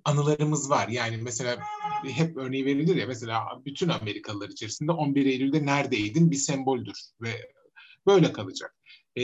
anılarımız 0.05 0.71
var. 0.71 0.89
Yani 0.89 1.17
mesela 1.17 1.59
hep 2.05 2.37
örneği 2.37 2.67
verilir 2.67 2.97
ya 2.97 3.07
mesela 3.07 3.63
bütün 3.65 3.89
Amerikalılar 3.89 4.49
içerisinde 4.49 4.93
11 4.93 5.27
Eylül'de 5.27 5.67
neredeydin 5.67 6.31
bir 6.31 6.37
semboldür 6.37 7.01
ve 7.21 7.53
böyle 8.07 8.33
kalacak 8.33 8.75
e, 9.17 9.23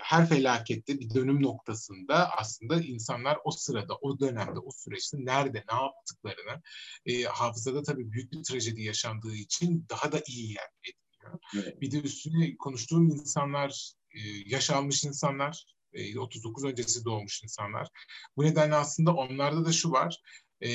her 0.00 0.28
felakette 0.28 1.00
bir 1.00 1.14
dönüm 1.14 1.42
noktasında 1.42 2.30
aslında 2.38 2.82
insanlar 2.82 3.38
o 3.44 3.50
sırada, 3.50 3.94
o 3.94 4.20
dönemde, 4.20 4.58
o 4.58 4.70
süreçte 4.70 5.16
nerede, 5.20 5.64
ne 5.72 5.80
yaptıklarını 5.82 6.62
e, 7.06 7.22
hafızada 7.22 7.82
tabii 7.82 8.12
büyük 8.12 8.32
bir 8.32 8.42
trajedi 8.42 8.82
yaşandığı 8.82 9.34
için 9.34 9.86
daha 9.90 10.12
da 10.12 10.22
iyi 10.28 10.48
yer 10.48 10.68
ediliyor. 10.82 11.38
Evet. 11.54 11.80
Bir 11.80 11.90
de 11.90 12.00
üstüne 12.00 12.56
konuştuğum 12.56 13.04
insanlar, 13.04 13.92
e, 14.10 14.20
yaş 14.46 14.70
almış 14.70 15.04
insanlar, 15.04 15.64
39 16.18 16.64
öncesi 16.64 17.04
doğmuş 17.04 17.42
insanlar. 17.42 17.88
Bu 18.36 18.42
nedenle 18.42 18.74
aslında 18.74 19.14
onlarda 19.14 19.64
da 19.64 19.72
şu 19.72 19.90
var, 19.90 20.22
e, 20.60 20.70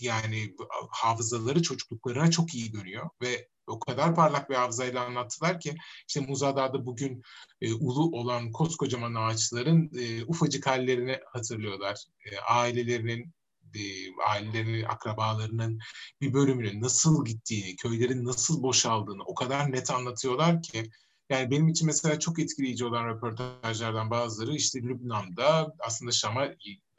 yani 0.00 0.54
hafızaları 0.90 1.62
çocukluklarına 1.62 2.30
çok 2.30 2.54
iyi 2.54 2.72
dönüyor 2.72 3.10
ve 3.22 3.48
o 3.66 3.78
kadar 3.78 4.14
parlak 4.14 4.50
bir 4.50 4.54
hafızayla 4.54 5.04
anlattılar 5.04 5.60
ki 5.60 5.76
işte 6.08 6.20
Muzada'da 6.20 6.86
bugün 6.86 7.22
e, 7.60 7.74
ulu 7.74 8.18
olan 8.18 8.52
koskocaman 8.52 9.14
ağaçların 9.14 9.90
e, 9.98 10.24
ufacık 10.24 10.66
hallerini 10.66 11.18
hatırlıyorlar. 11.26 12.04
E, 12.24 12.38
ailelerinin 12.38 13.32
e, 13.74 13.80
ailelerinin, 14.26 14.84
akrabalarının 14.84 15.78
bir 16.20 16.32
bölümünün 16.32 16.82
nasıl 16.82 17.24
gittiğini, 17.24 17.76
köylerin 17.76 18.24
nasıl 18.24 18.62
boşaldığını 18.62 19.22
o 19.24 19.34
kadar 19.34 19.72
net 19.72 19.90
anlatıyorlar 19.90 20.62
ki 20.62 20.90
yani 21.30 21.50
benim 21.50 21.68
için 21.68 21.86
mesela 21.86 22.18
çok 22.18 22.38
etkileyici 22.38 22.84
olan 22.84 23.08
röportajlardan 23.08 24.10
bazıları 24.10 24.54
işte 24.54 24.82
Lübnan'da 24.82 25.74
aslında 25.78 26.12
Şam'a 26.12 26.48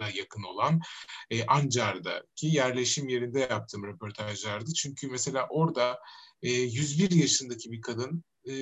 da 0.02 0.10
yakın 0.16 0.44
olan 0.44 0.82
e, 1.30 1.46
Ancar'daki 1.46 2.48
yerleşim 2.48 3.10
yerinde 3.10 3.40
yaptığım 3.40 3.84
röportajlardı. 3.84 4.74
Çünkü 4.74 5.08
mesela 5.08 5.48
orada 5.50 6.00
e, 6.42 6.52
101 6.52 7.12
yaşındaki 7.12 7.72
bir 7.72 7.82
kadın 7.82 8.24
e, 8.46 8.54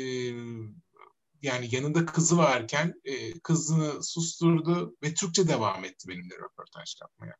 yani 1.41 1.75
yanında 1.75 2.06
kızı 2.06 2.38
varken 2.38 2.93
e, 3.03 3.39
kızını 3.39 4.03
susturdu 4.03 4.97
ve 5.03 5.13
Türkçe 5.13 5.47
devam 5.47 5.86
etti 5.86 6.08
benimle 6.08 6.36
röportaj 6.36 6.95
yapmaya. 7.01 7.36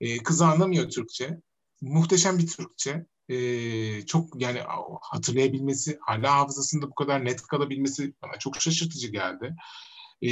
E, 0.00 0.22
kızı 0.22 0.46
anlamıyor 0.46 0.90
Türkçe. 0.90 1.40
Muhteşem 1.80 2.38
bir 2.38 2.46
Türkçe. 2.46 3.06
E, 3.28 4.06
çok 4.06 4.40
yani 4.40 4.60
hatırlayabilmesi, 5.00 5.98
hala 6.00 6.34
hafızasında 6.34 6.90
bu 6.90 6.94
kadar 6.94 7.24
net 7.24 7.42
kalabilmesi 7.42 8.14
bana 8.22 8.38
çok 8.38 8.56
şaşırtıcı 8.56 9.08
geldi. 9.08 9.54
E, 10.22 10.28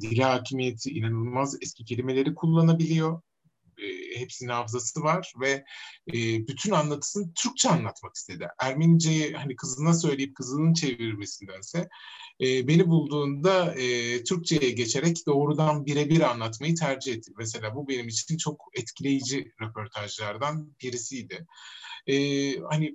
dil 0.00 0.18
hakimiyeti 0.18 0.90
inanılmaz 0.90 1.56
eski 1.62 1.84
kelimeleri 1.84 2.34
kullanabiliyor 2.34 3.22
e, 3.82 4.20
hepsinin 4.20 4.50
hafızası 4.50 5.00
var 5.02 5.32
ve 5.40 5.64
e, 6.08 6.14
bütün 6.48 6.70
anlatısını 6.70 7.34
Türkçe 7.34 7.68
anlatmak 7.68 8.14
istedi. 8.14 8.48
Ermeniceyi 8.58 9.32
hani 9.32 9.56
kızına 9.56 9.94
söyleyip 9.94 10.36
kızının 10.36 10.74
çevirmesindense 10.74 11.88
e, 12.40 12.68
beni 12.68 12.88
bulduğunda 12.88 13.74
e, 13.74 14.24
Türkçe'ye 14.24 14.70
geçerek 14.70 15.26
doğrudan 15.26 15.86
birebir 15.86 16.20
anlatmayı 16.20 16.74
tercih 16.74 17.14
etti. 17.14 17.32
Mesela 17.38 17.74
bu 17.74 17.88
benim 17.88 18.08
için 18.08 18.36
çok 18.36 18.64
etkileyici 18.74 19.52
röportajlardan 19.62 20.76
birisiydi. 20.82 21.46
E, 22.06 22.14
hani 22.60 22.94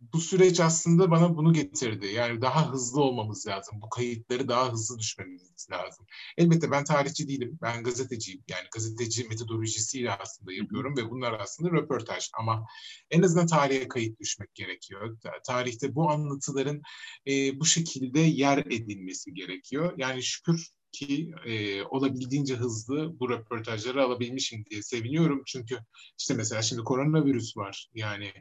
bu 0.00 0.20
süreç 0.20 0.60
aslında 0.60 1.10
bana 1.10 1.36
bunu 1.36 1.52
getirdi. 1.52 2.06
Yani 2.06 2.42
daha 2.42 2.72
hızlı 2.72 3.02
olmamız 3.02 3.46
lazım. 3.46 3.80
Bu 3.82 3.88
kayıtları 3.88 4.48
daha 4.48 4.72
hızlı 4.72 4.98
düşmemiz 4.98 5.66
lazım. 5.70 6.06
Elbette 6.38 6.70
ben 6.70 6.84
tarihçi 6.84 7.28
değilim. 7.28 7.58
Ben 7.62 7.82
gazeteciyim. 7.82 8.42
Yani 8.48 8.64
gazeteci 8.74 9.28
metodolojisiyle 9.28 10.12
aslında 10.12 10.52
yapıyorum 10.52 10.96
ve 10.96 11.10
bunlar 11.10 11.40
aslında 11.40 11.70
röportaj. 11.70 12.28
Ama 12.38 12.66
en 13.10 13.22
azından 13.22 13.46
tarihe 13.46 13.88
kayıt 13.88 14.20
düşmek 14.20 14.54
gerekiyor. 14.54 15.18
Tarihte 15.46 15.94
bu 15.94 16.10
anlatıların 16.10 16.82
e, 17.28 17.60
bu 17.60 17.66
şekilde 17.66 18.20
yer 18.20 18.58
edilmesi 18.58 19.34
gerekiyor. 19.34 19.94
Yani 19.96 20.22
şükür 20.22 20.70
ki 20.92 21.30
e, 21.44 21.82
olabildiğince 21.82 22.54
hızlı 22.54 23.20
bu 23.20 23.30
röportajları 23.30 24.04
alabilmişim 24.04 24.64
diye 24.70 24.82
seviniyorum. 24.82 25.42
Çünkü 25.46 25.78
işte 26.18 26.34
mesela 26.34 26.62
şimdi 26.62 26.82
koronavirüs 26.84 27.56
var. 27.56 27.88
Yani 27.94 28.32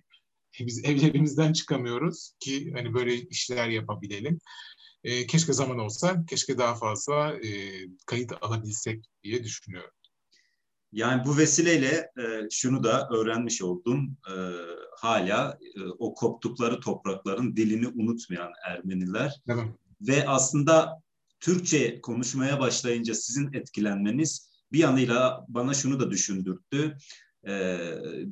biz 0.60 0.86
evlerimizden 0.86 1.54
çıkamıyoruz 1.54 2.34
ki 2.40 2.72
hani 2.76 2.94
böyle 2.94 3.16
işler 3.16 3.68
yapabilelim. 3.68 4.40
E, 5.04 5.28
keşke 5.28 5.54
zaman 5.54 5.80
olsa, 5.80 6.26
keşke 6.26 6.58
daha 6.58 6.76
fazla 6.76 7.34
e, 7.34 7.72
kayıt 8.06 8.32
alabilsek 8.42 9.06
diye 9.24 9.44
düşünüyorum. 9.44 9.92
Yani 10.92 11.26
bu 11.26 11.38
vesileyle 11.38 12.12
e, 12.18 12.48
şunu 12.52 12.84
da 12.84 13.10
öğrenmiş 13.10 13.62
oldum. 13.62 14.18
E, 14.28 14.36
hala 14.98 15.58
e, 15.76 15.82
o 16.00 16.14
koptukları 16.14 16.80
toprakların 16.80 17.56
dilini 17.56 17.88
unutmayan 17.88 18.52
Ermeniler. 18.68 19.42
Evet. 19.48 19.66
Ve 20.02 20.28
aslında 20.28 21.02
Türkçe 21.40 22.02
konuşmaya 22.02 22.60
başlayınca 22.60 23.14
sizin 23.14 23.54
etkilenmeniz 23.54 24.50
bir 24.72 24.80
yanıyla 24.80 25.46
bana 25.48 25.74
şunu 25.74 26.00
da 26.00 26.12
düşündürttü 26.12 26.98
e, 27.48 27.78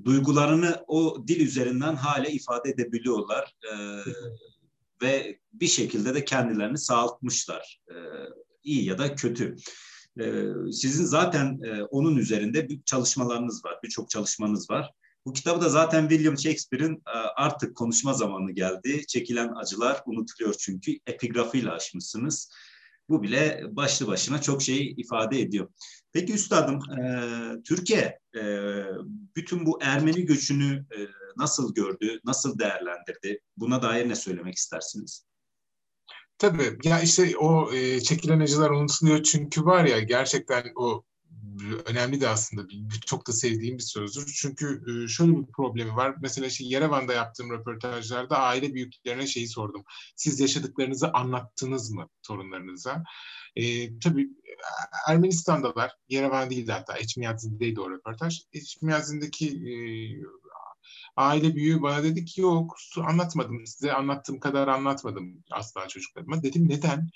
duygularını 0.05 0.83
o 0.87 1.27
dil 1.27 1.39
üzerinden 1.47 1.95
hale 1.95 2.31
ifade 2.31 2.69
edebiliyorlar 2.69 3.53
e, 3.63 3.73
ve 5.01 5.39
bir 5.53 5.67
şekilde 5.67 6.15
de 6.15 6.25
kendilerini 6.25 6.77
sağaltmışlar 6.77 7.81
e, 7.89 7.95
iyi 8.63 8.85
ya 8.85 8.97
da 8.97 9.15
kötü. 9.15 9.55
E, 10.19 10.43
sizin 10.71 11.05
zaten 11.05 11.59
e, 11.63 11.83
onun 11.83 12.17
üzerinde 12.17 12.69
bir 12.69 12.81
çalışmalarınız 12.85 13.65
var, 13.65 13.79
birçok 13.83 14.09
çalışmanız 14.09 14.69
var. 14.69 14.91
Bu 15.25 15.33
kitabı 15.33 15.61
da 15.61 15.69
zaten 15.69 16.09
William 16.09 16.37
Shakespeare'in 16.37 16.95
e, 16.95 17.17
artık 17.35 17.75
konuşma 17.75 18.13
zamanı 18.13 18.51
geldi. 18.51 19.07
Çekilen 19.07 19.53
acılar 19.55 20.01
unutuluyor 20.05 20.55
çünkü 20.59 20.91
epigrafıyla 21.07 21.73
açmışsınız. 21.73 22.51
Bu 23.09 23.23
bile 23.23 23.63
başlı 23.71 24.07
başına 24.07 24.41
çok 24.41 24.61
şey 24.61 24.93
ifade 24.97 25.41
ediyor. 25.41 25.69
Peki 26.13 26.33
üstadım, 26.33 26.81
e, 26.99 27.03
Türkiye 27.63 28.19
e, 28.35 28.41
bütün 29.35 29.65
bu 29.65 29.79
Ermeni 29.81 30.25
göçünü 30.25 30.85
e, 30.97 30.97
nasıl 31.37 31.73
gördü, 31.73 32.19
nasıl 32.25 32.59
değerlendirdi? 32.59 33.41
Buna 33.57 33.81
dair 33.81 34.09
ne 34.09 34.15
söylemek 34.15 34.55
istersiniz? 34.55 35.25
Tabii 36.37 36.77
ya 36.83 37.01
işte 37.01 37.37
o 37.37 37.73
e, 37.73 38.01
çekilen 38.01 38.39
acılar 38.39 38.69
unutuluyor 38.69 39.23
çünkü 39.23 39.65
var 39.65 39.85
ya 39.85 39.99
gerçekten 39.99 40.63
o 40.75 41.03
önemli 41.85 42.21
de 42.21 42.29
aslında 42.29 42.67
çok 43.05 43.27
da 43.27 43.31
sevdiğim 43.31 43.77
bir 43.77 43.83
sözdür. 43.83 44.33
Çünkü 44.41 44.83
e, 44.87 45.07
şöyle 45.07 45.31
bir 45.31 45.51
problemi 45.55 45.95
var. 45.95 46.15
Mesela 46.21 46.47
işte 46.47 46.63
Yerevan'da 46.63 47.13
yaptığım 47.13 47.51
röportajlarda 47.51 48.37
aile 48.37 48.73
büyüklerine 48.73 49.27
şeyi 49.27 49.47
sordum. 49.47 49.83
Siz 50.15 50.39
yaşadıklarınızı 50.39 51.11
anlattınız 51.13 51.91
mı 51.91 52.09
torunlarınıza? 52.27 53.03
E, 53.57 53.99
tabii 53.99 54.29
Ermenistan'dalar. 55.07 55.91
Yerevan 56.09 56.49
değildi 56.49 56.71
hatta. 56.71 56.97
Eçmiyazin'deydi 56.97 57.81
o 57.81 57.91
röportaj. 57.91 58.41
Eçmiyazin'deki 58.53 59.47
e, 59.47 59.73
aile 61.15 61.55
büyüğü 61.55 61.81
bana 61.81 62.03
dedi 62.03 62.25
ki 62.25 62.41
yok 62.41 62.75
anlatmadım. 62.97 63.67
Size 63.67 63.93
anlattığım 63.93 64.39
kadar 64.39 64.67
anlatmadım 64.67 65.43
asla 65.51 65.87
çocuklarıma. 65.87 66.43
Dedim 66.43 66.69
neden? 66.69 67.09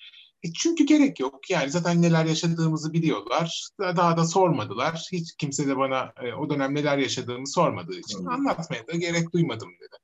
E 0.44 0.54
çünkü 0.54 0.84
gerek 0.84 1.20
yok. 1.20 1.50
Yani 1.50 1.72
zaten 1.72 2.02
neler 2.02 2.26
yaşadığımızı 2.26 2.94
biliyorlar. 2.94 3.70
Daha 3.80 4.18
da 4.18 4.26
sormadılar. 4.26 5.08
Hiç 5.12 5.36
kimse 5.38 5.68
de 5.68 5.78
bana 5.78 6.14
e, 6.24 6.34
o 6.34 6.50
dönem 6.50 6.76
neler 6.76 6.98
yaşadığımı 6.98 7.48
sormadığı 7.48 8.00
için 8.00 8.26
anlatmaya 8.26 8.88
da 8.88 8.92
gerek 8.92 9.34
duymadım 9.34 9.70
dedi. 9.70 9.96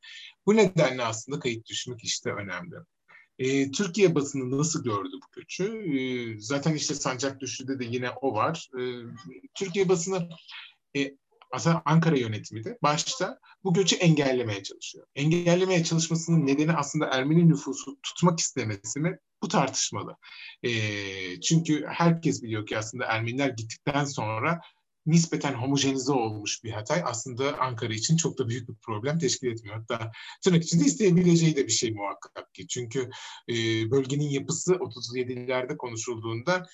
Bu 0.46 0.56
nedenle 0.56 1.04
aslında 1.04 1.40
kayıt 1.40 1.70
düşmek 1.70 2.04
işte 2.04 2.32
önemli. 2.32 2.76
E, 3.40 3.72
Türkiye 3.72 4.16
basını 4.16 4.58
nasıl 4.58 4.84
gördü 4.84 5.12
bu 5.14 5.42
göçü? 5.42 5.64
E, 5.64 6.00
zaten 6.40 6.74
işte 6.74 6.96
Sancak 6.96 7.40
Düştü'de 7.40 7.80
de 7.80 7.86
yine 7.86 8.10
o 8.10 8.34
var. 8.34 8.70
E, 8.80 8.82
Türkiye 9.56 9.90
basını 9.90 10.30
e, 10.98 11.18
aslında 11.52 11.82
Ankara 11.86 12.18
yönetimi 12.18 12.64
de 12.64 12.78
başta 12.84 13.40
bu 13.64 13.74
göçü 13.74 13.96
engellemeye 13.96 14.64
çalışıyor. 14.64 15.08
Engellemeye 15.16 15.84
çalışmasının 15.84 16.48
nedeni 16.48 16.74
aslında 16.74 17.06
Ermeni 17.06 17.50
nüfusu 17.50 17.98
tutmak 18.04 18.40
istemesi 18.40 19.00
mi? 19.00 19.20
Bu 19.44 19.48
tartışmalı. 19.48 20.16
E, 20.64 20.72
çünkü 21.42 21.86
herkes 21.88 22.44
biliyor 22.44 22.66
ki 22.66 22.78
aslında 22.78 23.06
Ermeniler 23.06 23.50
gittikten 23.50 24.06
sonra 24.06 24.62
nispeten 25.08 25.54
homojenize 25.54 26.12
olmuş 26.12 26.64
bir 26.64 26.72
Hatay 26.72 27.02
aslında 27.06 27.60
Ankara 27.60 27.94
için 27.94 28.18
çok 28.18 28.38
da 28.38 28.50
büyük 28.50 28.70
bir 28.70 28.76
problem 28.76 29.20
teşkil 29.20 29.48
etmiyor. 29.48 29.76
Hatta 29.76 30.12
tırnak 30.44 30.64
içinde 30.64 30.86
isteyebileceği 30.86 31.56
de 31.56 31.68
bir 31.68 31.72
şey 31.72 31.92
muhakkak 31.92 32.54
ki. 32.54 32.68
Çünkü 32.68 33.10
e, 33.50 33.54
bölgenin 33.92 34.30
yapısı 34.30 34.74
37'lerde 34.74 35.78
konuşulduğunda 35.78 36.68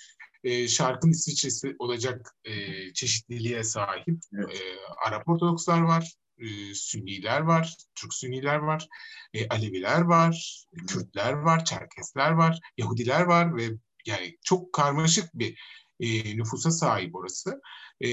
e, 0.43 0.67
şarkın 0.67 1.11
İsviçresi 1.11 1.75
olacak 1.79 2.35
e, 2.45 2.53
çeşitliliğe 2.93 3.63
sahip 3.63 4.19
evet. 4.33 4.55
e, 4.55 4.59
Arap 5.07 5.29
Ortodokslar 5.29 5.81
var, 5.81 6.13
e, 6.37 6.73
Sünniler 6.73 7.41
var, 7.41 7.75
Türk 7.95 8.13
Sünniler 8.13 8.57
var, 8.57 8.87
e, 9.33 9.47
Aleviler 9.47 10.01
var. 10.01 10.65
Kürtler 10.87 11.33
var, 11.33 11.65
Çerkesler 11.65 12.31
var, 12.31 12.59
Yahudiler 12.77 13.21
var 13.21 13.57
ve 13.57 13.69
yani 14.05 14.37
çok 14.43 14.73
karmaşık 14.73 15.33
bir 15.33 15.59
e, 16.03 16.37
nüfusa 16.37 16.71
sahip 16.71 17.15
orası. 17.15 17.61
E, 18.01 18.09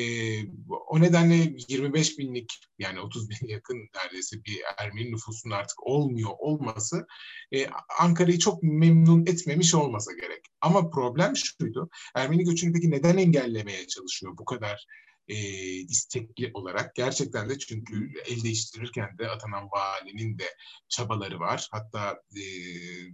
o 0.88 1.00
nedenle 1.00 1.54
25 1.68 2.18
binlik 2.18 2.60
yani 2.78 3.00
30 3.00 3.30
bin 3.30 3.48
yakın 3.48 3.76
neredeyse 3.94 4.36
bir 4.44 4.60
Ermeni 4.78 5.12
nüfusunun 5.12 5.54
artık 5.54 5.86
olmuyor 5.86 6.30
olması 6.38 7.06
e, 7.52 7.66
Ankara'yı 7.98 8.38
çok 8.38 8.62
memnun 8.62 9.26
etmemiş 9.26 9.74
olmasa 9.74 10.12
gerek. 10.12 10.44
Ama 10.60 10.90
problem 10.90 11.36
şuydu. 11.36 11.90
Ermeni 12.14 12.44
göçünü 12.44 12.72
peki 12.72 12.90
neden 12.90 13.16
engellemeye 13.16 13.86
çalışıyor 13.86 14.38
bu 14.38 14.44
kadar 14.44 14.86
e, 15.30 15.36
istekli 15.74 16.50
olarak. 16.54 16.94
Gerçekten 16.94 17.50
de 17.50 17.58
çünkü 17.58 18.12
el 18.26 18.42
değiştirirken 18.42 19.18
de 19.18 19.28
atanan 19.28 19.68
valinin 19.70 20.38
de 20.38 20.54
çabaları 20.88 21.40
var. 21.40 21.68
Hatta 21.70 22.22
e, 22.36 22.42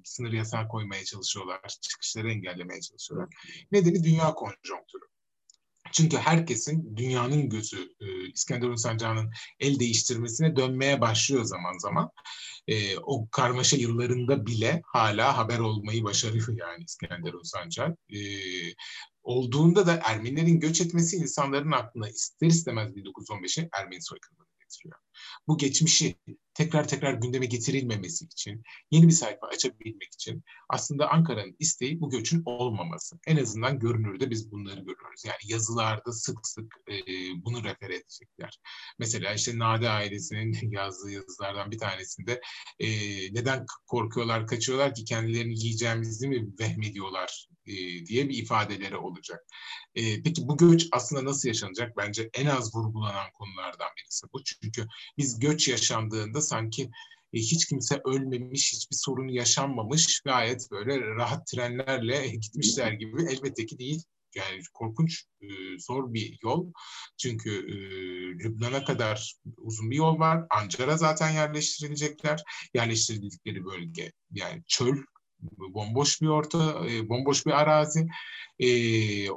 sınır 0.05 0.33
yasağı 0.33 0.69
koymaya 0.69 1.05
çalışıyorlar, 1.05 1.61
çıkışları 1.81 2.33
engellemeye 2.33 2.81
çalışıyorlar. 2.81 3.29
Nedeni 3.73 4.05
dünya 4.05 4.35
konjonktürü. 4.35 5.05
Çünkü 5.93 6.17
herkesin 6.17 6.97
dünyanın 6.97 7.49
gözü 7.49 7.95
e, 8.01 8.07
İskenderun 8.37 8.77
Sancağı'nın 8.77 9.31
el 9.61 9.79
değiştirmesine 9.79 10.57
dönmeye 10.57 11.01
başlıyor 11.01 11.44
zaman 11.44 11.79
zaman. 11.79 12.11
E, 12.68 12.99
o 12.99 13.29
karmaşa 13.29 13.77
yıllarında 13.77 14.46
bile 14.46 14.83
hala 14.87 15.38
haber 15.38 15.59
olmayı 15.59 16.05
başarıyor 16.05 16.49
yani 16.49 16.85
İskenderun 16.85 17.42
Sancağı. 17.42 17.96
E, 18.12 18.18
olduğunda 19.22 19.87
da 19.87 20.01
Ermenilerin 20.05 20.61
göç 20.61 20.81
etmesi 20.81 21.16
insanların 21.16 21.72
aklına 21.72 22.09
ister 22.09 22.46
istemez 22.46 22.90
1915'e 22.90 23.68
Ermeni 23.72 24.03
soykırımını 24.03 24.46
getiriyor. 24.61 24.99
Bu 25.49 25.59
geçmişi 25.59 26.16
tekrar 26.57 26.88
tekrar 26.88 27.14
gündeme 27.14 27.47
getirilmemesi 27.47 28.25
için, 28.25 28.62
yeni 28.90 29.07
bir 29.07 29.12
sayfa 29.12 29.47
açabilmek 29.47 30.14
için 30.14 30.42
aslında 30.69 31.11
Ankara'nın 31.11 31.57
isteği 31.59 32.01
bu 32.01 32.11
göçün 32.11 32.42
olmaması. 32.45 33.19
En 33.27 33.37
azından 33.37 33.79
görünürde 33.79 34.31
biz 34.31 34.51
bunları 34.51 34.81
görüyoruz. 34.81 35.25
Yani 35.25 35.38
yazılarda 35.45 36.12
sık 36.12 36.38
sık 36.42 36.75
e, 36.88 36.95
bunu 37.45 37.64
refer 37.64 37.90
edecekler. 37.90 38.61
Mesela 38.99 39.35
işte 39.35 39.59
Nade 39.59 39.88
ailesinin 39.88 40.71
yazdığı 40.71 41.11
yazılardan 41.11 41.71
bir 41.71 41.79
tanesinde 41.79 42.40
e, 42.81 42.88
neden 43.35 43.66
korkuyorlar, 43.87 44.47
kaçıyorlar 44.47 44.95
ki 44.95 45.05
kendilerini 45.05 45.59
yiyeceğimizi 45.59 46.29
mi 46.29 46.49
vehmediyorlar 46.61 47.49
e, 47.67 48.07
diye 48.07 48.29
bir 48.29 48.39
ifadeleri 48.39 48.97
olacak. 48.97 49.47
E, 49.95 50.23
peki 50.23 50.49
bu 50.49 50.57
göç 50.57 50.89
aslında 50.93 51.25
nasıl 51.25 51.49
yaşanacak? 51.49 51.97
Bence 51.97 52.31
en 52.35 52.47
az 52.47 52.75
vurgulanan 52.75 53.31
konulardan 53.35 53.89
birisi 53.99 54.27
bu. 54.33 54.45
Çünkü 54.45 54.87
biz 55.19 55.39
göç 55.39 55.69
yaşandığında 55.69 56.41
sanki 56.41 56.91
e, 57.33 57.39
hiç 57.39 57.67
kimse 57.67 58.01
ölmemiş, 58.05 58.73
hiçbir 58.73 58.97
sorun 58.97 59.29
yaşanmamış, 59.29 60.21
gayet 60.21 60.71
böyle 60.71 61.01
rahat 61.01 61.47
trenlerle 61.47 62.29
gitmişler 62.43 62.93
gibi. 62.93 63.23
Elbette 63.23 63.67
ki 63.67 63.79
değil. 63.79 64.03
Yani 64.35 64.61
korkunç, 64.75 65.25
zor 65.79 66.15
bir 66.15 66.39
yol. 66.43 66.73
Çünkü 67.19 67.51
e, 67.51 67.77
Lübnan'a 68.45 68.85
kadar 68.85 69.35
uzun 69.57 69.91
bir 69.91 69.97
yol 69.97 70.19
var. 70.19 70.45
Ancara 70.51 70.97
zaten 70.97 71.31
yerleştirilecekler. 71.31 72.43
Yerleştirildikleri 72.75 73.65
bölge 73.65 74.13
yani 74.31 74.63
çöl, 74.67 74.97
bomboş 75.75 76.22
bir 76.22 76.27
orta, 76.27 76.87
e, 76.90 77.09
bomboş 77.09 77.46
bir 77.46 77.51
arazi. 77.51 78.07
E, 78.61 78.68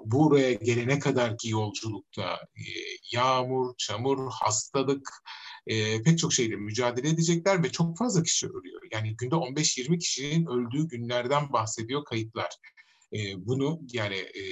buraya 0.05 0.53
gelene 0.53 0.99
kadarki 0.99 1.49
yolculukta 1.49 2.33
e, 2.55 2.63
yağmur, 3.11 3.73
çamur, 3.77 4.31
hastalık, 4.31 5.09
e, 5.67 6.03
pek 6.03 6.19
çok 6.19 6.33
şeyle 6.33 6.55
mücadele 6.55 7.09
edecekler 7.09 7.63
ve 7.63 7.71
çok 7.71 7.97
fazla 7.97 8.23
kişi 8.23 8.47
ölüyor. 8.47 8.81
Yani 8.91 9.15
günde 9.15 9.35
15-20 9.35 9.99
kişinin 9.99 10.45
öldüğü 10.45 10.87
günlerden 10.87 11.53
bahsediyor 11.53 12.05
kayıtlar. 12.05 12.49
E, 13.13 13.45
bunu 13.45 13.81
yani 13.93 14.15
e, 14.15 14.43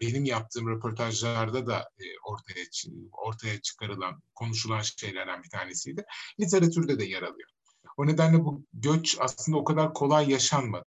benim 0.00 0.24
yaptığım 0.24 0.68
röportajlarda 0.68 1.66
da 1.66 1.78
e, 1.78 2.04
ortaya 2.24 2.64
ortaya 3.12 3.60
çıkarılan, 3.60 4.22
konuşulan 4.34 4.80
şeylerden 4.80 5.42
bir 5.42 5.48
tanesiydi. 5.48 6.04
Literatürde 6.40 6.98
de 6.98 7.04
yer 7.04 7.22
alıyor. 7.22 7.53
O 7.96 8.06
nedenle 8.06 8.44
bu 8.44 8.64
göç 8.72 9.16
aslında 9.20 9.58
o 9.58 9.64
kadar 9.64 9.94
kolay 9.94 10.30
yaşanmadı. 10.30 10.84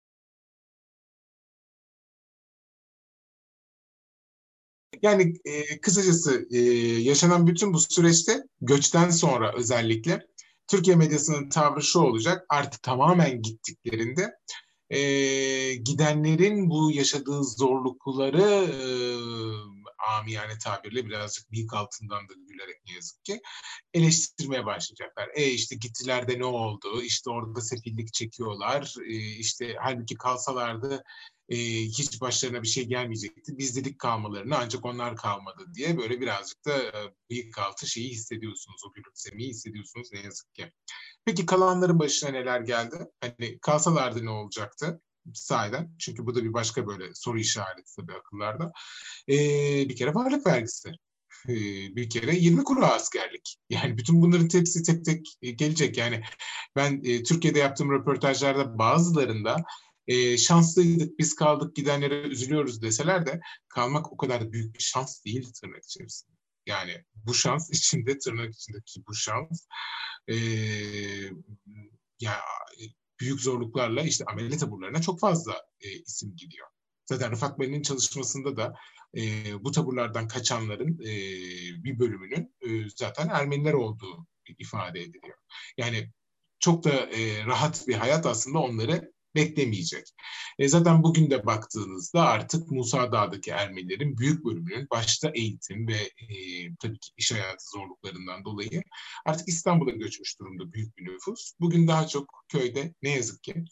Yani 5.02 5.34
e, 5.46 5.82
kısacası 5.82 6.48
e, 6.52 6.60
yaşanan 7.02 7.48
bütün 7.48 7.74
bu 7.74 7.80
süreçte 7.80 8.44
göçten 8.62 9.10
sonra 9.10 9.54
özellikle 9.56 10.28
Türkiye 10.68 10.96
medyasının 10.96 11.50
tavrı 11.50 11.84
şu 11.84 12.00
olacak. 12.00 12.46
Artık 12.50 12.84
tamamen 12.84 13.42
gittiklerinde 13.42 14.32
e, 14.90 15.00
gidenlerin 15.76 16.70
bu 16.70 16.92
yaşadığı 16.92 17.44
zorlukları 17.44 18.42
e, 18.42 18.82
amiyane 20.10 20.58
tabirle 20.58 21.06
birazcık 21.06 21.52
büyük 21.52 21.74
altından 21.74 22.30
da 22.30 22.34
gülerek 22.48 22.82
ne 22.88 22.94
yazık 22.94 23.26
ki 23.26 23.42
eleştirmeye 23.94 24.66
başlayacaklar. 24.66 25.30
E 25.36 25.46
işte 25.46 25.76
gittiler 25.76 26.28
de 26.28 26.40
ne 26.40 26.46
oldu? 26.46 27.02
İşte 27.02 27.30
orada 27.30 27.62
sefillik 27.62 28.14
çekiyorlar. 28.14 28.96
E, 29.08 29.14
işte 29.16 29.76
halbuki 29.80 30.16
kalsalardı 30.16 31.04
e, 31.50 31.58
hiç 31.82 32.22
başlarına 32.22 32.64
bir 32.64 32.68
şey 32.68 32.86
gelmeyecekti. 32.86 33.58
Biz 33.58 33.76
dedik 33.76 34.00
kalmalarını 34.00 34.58
ancak 34.58 34.86
onlar 34.86 35.16
kalmadı 35.16 35.66
diye 35.74 35.98
böyle 35.98 36.22
birazcık 36.22 36.66
da 36.66 36.78
e, 36.78 37.14
bıyık 37.30 37.58
altı 37.58 37.88
şeyi 37.88 38.10
hissediyorsunuz. 38.10 38.82
O 38.88 38.94
gülümsemeyi 38.94 39.50
hissediyorsunuz 39.50 40.10
ne 40.14 40.20
yazık 40.20 40.54
ki. 40.54 40.72
Peki 41.26 41.46
kalanların 41.46 42.00
başına 42.00 42.30
neler 42.30 42.62
geldi? 42.62 43.08
Hani 43.22 43.60
kalsalardı 43.62 44.26
ne 44.26 44.30
olacaktı? 44.30 45.02
Sahiden. 45.34 45.96
Çünkü 46.00 46.26
bu 46.26 46.36
da 46.36 46.44
bir 46.44 46.54
başka 46.54 46.88
böyle 46.88 47.14
soru 47.14 47.40
işareti 47.40 47.96
tabii 47.96 48.14
akıllarda. 48.14 48.72
Ee, 49.30 49.90
bir 49.90 49.96
kere 49.96 50.14
varlık 50.14 50.48
vergisi. 50.48 50.92
Bir 51.96 52.10
kere 52.10 52.36
20 52.36 52.64
kuru 52.64 52.86
askerlik. 52.86 53.58
Yani 53.70 53.98
bütün 53.98 54.22
bunların 54.22 54.60
hepsi 54.60 54.84
tek 54.84 55.06
tek 55.06 55.26
gelecek. 55.42 55.98
Yani 55.98 56.24
ben 56.76 57.02
e, 57.04 57.24
Türkiye'de 57.24 57.60
yaptığım 57.60 57.92
röportajlarda 57.92 58.78
bazılarında 58.78 59.64
e, 60.08 60.38
şanslıydık 60.38 61.20
biz 61.20 61.36
kaldık 61.36 61.76
gidenlere 61.76 62.22
üzülüyoruz 62.22 62.82
deseler 62.82 63.26
de 63.26 63.40
kalmak 63.68 64.14
o 64.14 64.18
kadar 64.18 64.52
büyük 64.52 64.76
bir 64.76 64.84
şans 64.84 65.26
değil 65.26 65.54
tırnak 65.54 65.84
içerisinde. 65.84 66.36
Yani 66.66 67.04
bu 67.16 67.34
şans 67.34 67.70
içinde 67.72 68.18
tırnak 68.18 68.54
içindeki 68.54 69.02
bu 69.08 69.14
şans 69.16 69.68
e, 70.28 70.36
ya 72.20 72.42
büyük 73.22 73.42
zorluklarla 73.42 74.02
işte 74.02 74.26
amele 74.26 74.58
taburlarına 74.58 75.02
çok 75.02 75.20
fazla 75.20 75.54
e, 75.82 75.90
isim 75.92 76.36
gidiyor. 76.36 76.68
Zaten 77.06 77.32
Rıfat 77.32 77.60
Bey'in 77.60 77.82
çalışmasında 77.82 78.58
da 78.58 78.76
e, 79.18 79.22
bu 79.64 79.72
taburlardan 79.72 80.28
kaçanların 80.28 81.00
e, 81.00 81.14
bir 81.84 82.00
bölümünün 82.00 82.56
e, 82.62 82.90
zaten 82.96 83.28
Ermeniler 83.28 83.74
olduğu 83.74 84.28
ifade 84.58 85.02
ediliyor. 85.02 85.38
Yani 85.78 86.12
çok 86.60 86.84
da 86.84 86.92
e, 86.92 87.46
rahat 87.46 87.88
bir 87.88 87.94
hayat 87.94 88.26
aslında 88.26 88.60
onları 88.60 89.14
beklemeyecek. 89.36 90.08
E, 90.60 90.68
zaten 90.68 91.04
bugün 91.04 91.30
de 91.30 91.46
baktığınızda 91.46 92.22
artık 92.22 92.72
Musa 92.72 93.12
Dağ'daki 93.12 93.52
Ermenilerin 93.52 94.18
büyük 94.18 94.46
bölümünün 94.46 94.88
başta 94.92 95.32
eğitim 95.36 95.88
ve 95.88 95.98
e, 95.98 96.36
tabii 96.80 97.00
ki 97.00 97.12
iş 97.18 97.32
hayatı 97.32 97.66
zorluklarından 97.74 98.46
dolayı 98.46 98.84
artık 99.26 99.48
İstanbul'a 99.48 99.92
göçmüş 99.92 100.40
durumda 100.40 100.74
büyük 100.74 100.98
bir 100.98 101.06
nüfus. 101.06 101.54
Bugün 101.60 101.88
daha 101.88 102.08
çok 102.08 102.46
köyde 102.50 102.94
ne 103.02 103.10
yazık 103.10 103.44
ki 103.44 103.66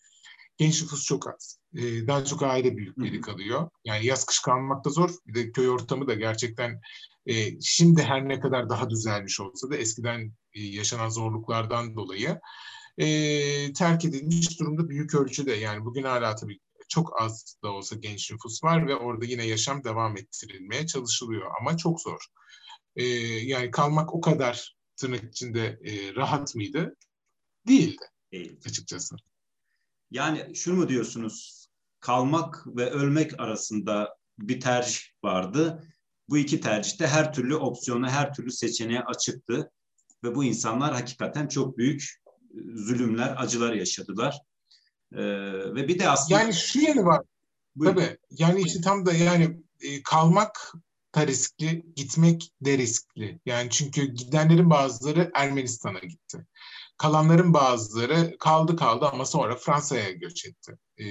genç 0.58 0.82
nüfus 0.82 1.06
çok 1.06 1.28
az. 1.28 1.60
E, 1.76 2.08
daha 2.08 2.26
çok 2.26 2.44
aile 2.44 2.78
büyükleri 2.78 3.22
kalıyor. 3.22 3.70
Yani 3.86 4.06
yaz 4.06 4.26
kış 4.26 4.40
kalmak 4.40 4.86
da 4.86 4.90
zor. 4.90 5.10
Bir 5.28 5.36
de 5.36 5.52
köy 5.52 5.70
ortamı 5.70 6.08
da 6.08 6.14
gerçekten 6.14 6.82
e, 7.26 7.62
şimdi 7.62 8.04
her 8.04 8.30
ne 8.30 8.40
kadar 8.40 8.70
daha 8.70 8.90
düzelmiş 8.90 9.40
olsa 9.40 9.70
da 9.70 9.78
eskiden 9.78 10.34
e, 10.54 10.62
yaşanan 10.62 11.10
zorluklardan 11.10 11.96
dolayı 11.96 12.40
e, 12.98 13.74
terk 13.74 14.06
edilmiş 14.06 14.60
durumda 14.60 14.90
büyük 14.90 15.16
ölçüde. 15.16 15.54
Yani 15.54 15.86
bugün 15.86 16.04
hala 16.04 16.36
tabii 16.36 16.60
çok 16.90 17.22
az 17.22 17.56
da 17.64 17.72
olsa 17.72 17.96
genç 17.96 18.32
nüfus 18.32 18.64
var 18.64 18.88
ve 18.88 18.96
orada 18.96 19.26
yine 19.26 19.48
yaşam 19.48 19.84
devam 19.84 20.18
ettirilmeye 20.18 20.88
çalışılıyor 20.88 21.52
ama 21.60 21.78
çok 21.78 22.02
zor. 22.02 22.26
E, 22.96 23.04
yani 23.44 23.72
kalmak 23.72 24.14
o 24.14 24.22
kadar 24.22 24.76
tırnak 24.96 25.24
içinde 25.24 25.80
e, 25.86 26.16
rahat 26.16 26.56
mıydı? 26.56 26.96
Değildi 27.68 28.04
Değil. 28.32 28.60
açıkçası. 28.66 29.16
Yani 30.12 30.56
şunu 30.56 30.76
mu 30.76 30.90
diyorsunuz? 30.90 31.68
Kalmak 32.00 32.68
ve 32.68 32.90
ölmek 32.90 33.40
arasında 33.40 34.18
bir 34.40 34.60
tercih 34.60 35.00
vardı. 35.24 35.84
Bu 36.30 36.38
iki 36.38 36.62
tercihte 36.62 37.08
her 37.08 37.34
türlü 37.34 37.56
opsiyona, 37.56 38.12
her 38.12 38.34
türlü 38.34 38.52
seçeneğe 38.52 39.02
açıktı. 39.02 39.72
Ve 40.24 40.36
bu 40.36 40.44
insanlar 40.44 40.94
hakikaten 40.94 41.48
çok 41.48 41.78
büyük 41.78 42.20
zulümler, 42.76 43.36
acılar 43.38 43.74
yaşadılar. 43.74 44.40
Ee, 45.14 45.24
ve 45.76 45.88
bir 45.88 46.00
de 46.00 46.10
aslında... 46.10 46.42
Yani 46.42 46.54
şu 46.54 46.80
yanı 46.80 47.06
var. 47.06 47.22
Buyurun. 47.76 47.96
Tabii. 47.96 48.18
Yani 48.30 48.62
işte 48.62 48.82
tam 48.82 49.06
da 49.06 49.14
yani 49.14 49.64
e, 49.82 50.04
kalmak 50.04 50.74
da 51.16 51.28
riskli, 51.28 51.86
gitmek 51.96 52.52
de 52.62 52.78
riskli. 52.78 53.40
Yani 53.46 53.70
çünkü 53.70 54.06
gidenlerin 54.06 54.70
bazıları 54.70 55.32
Ermenistan'a 55.34 56.00
gitti. 56.00 56.46
Kalanların 56.98 57.54
bazıları 57.54 58.38
kaldı 58.40 58.76
kaldı 58.76 59.06
ama 59.06 59.26
sonra 59.26 59.56
Fransa'ya 59.56 60.12
göç 60.12 60.46
etti. 60.46 60.78
Ee, 60.98 61.06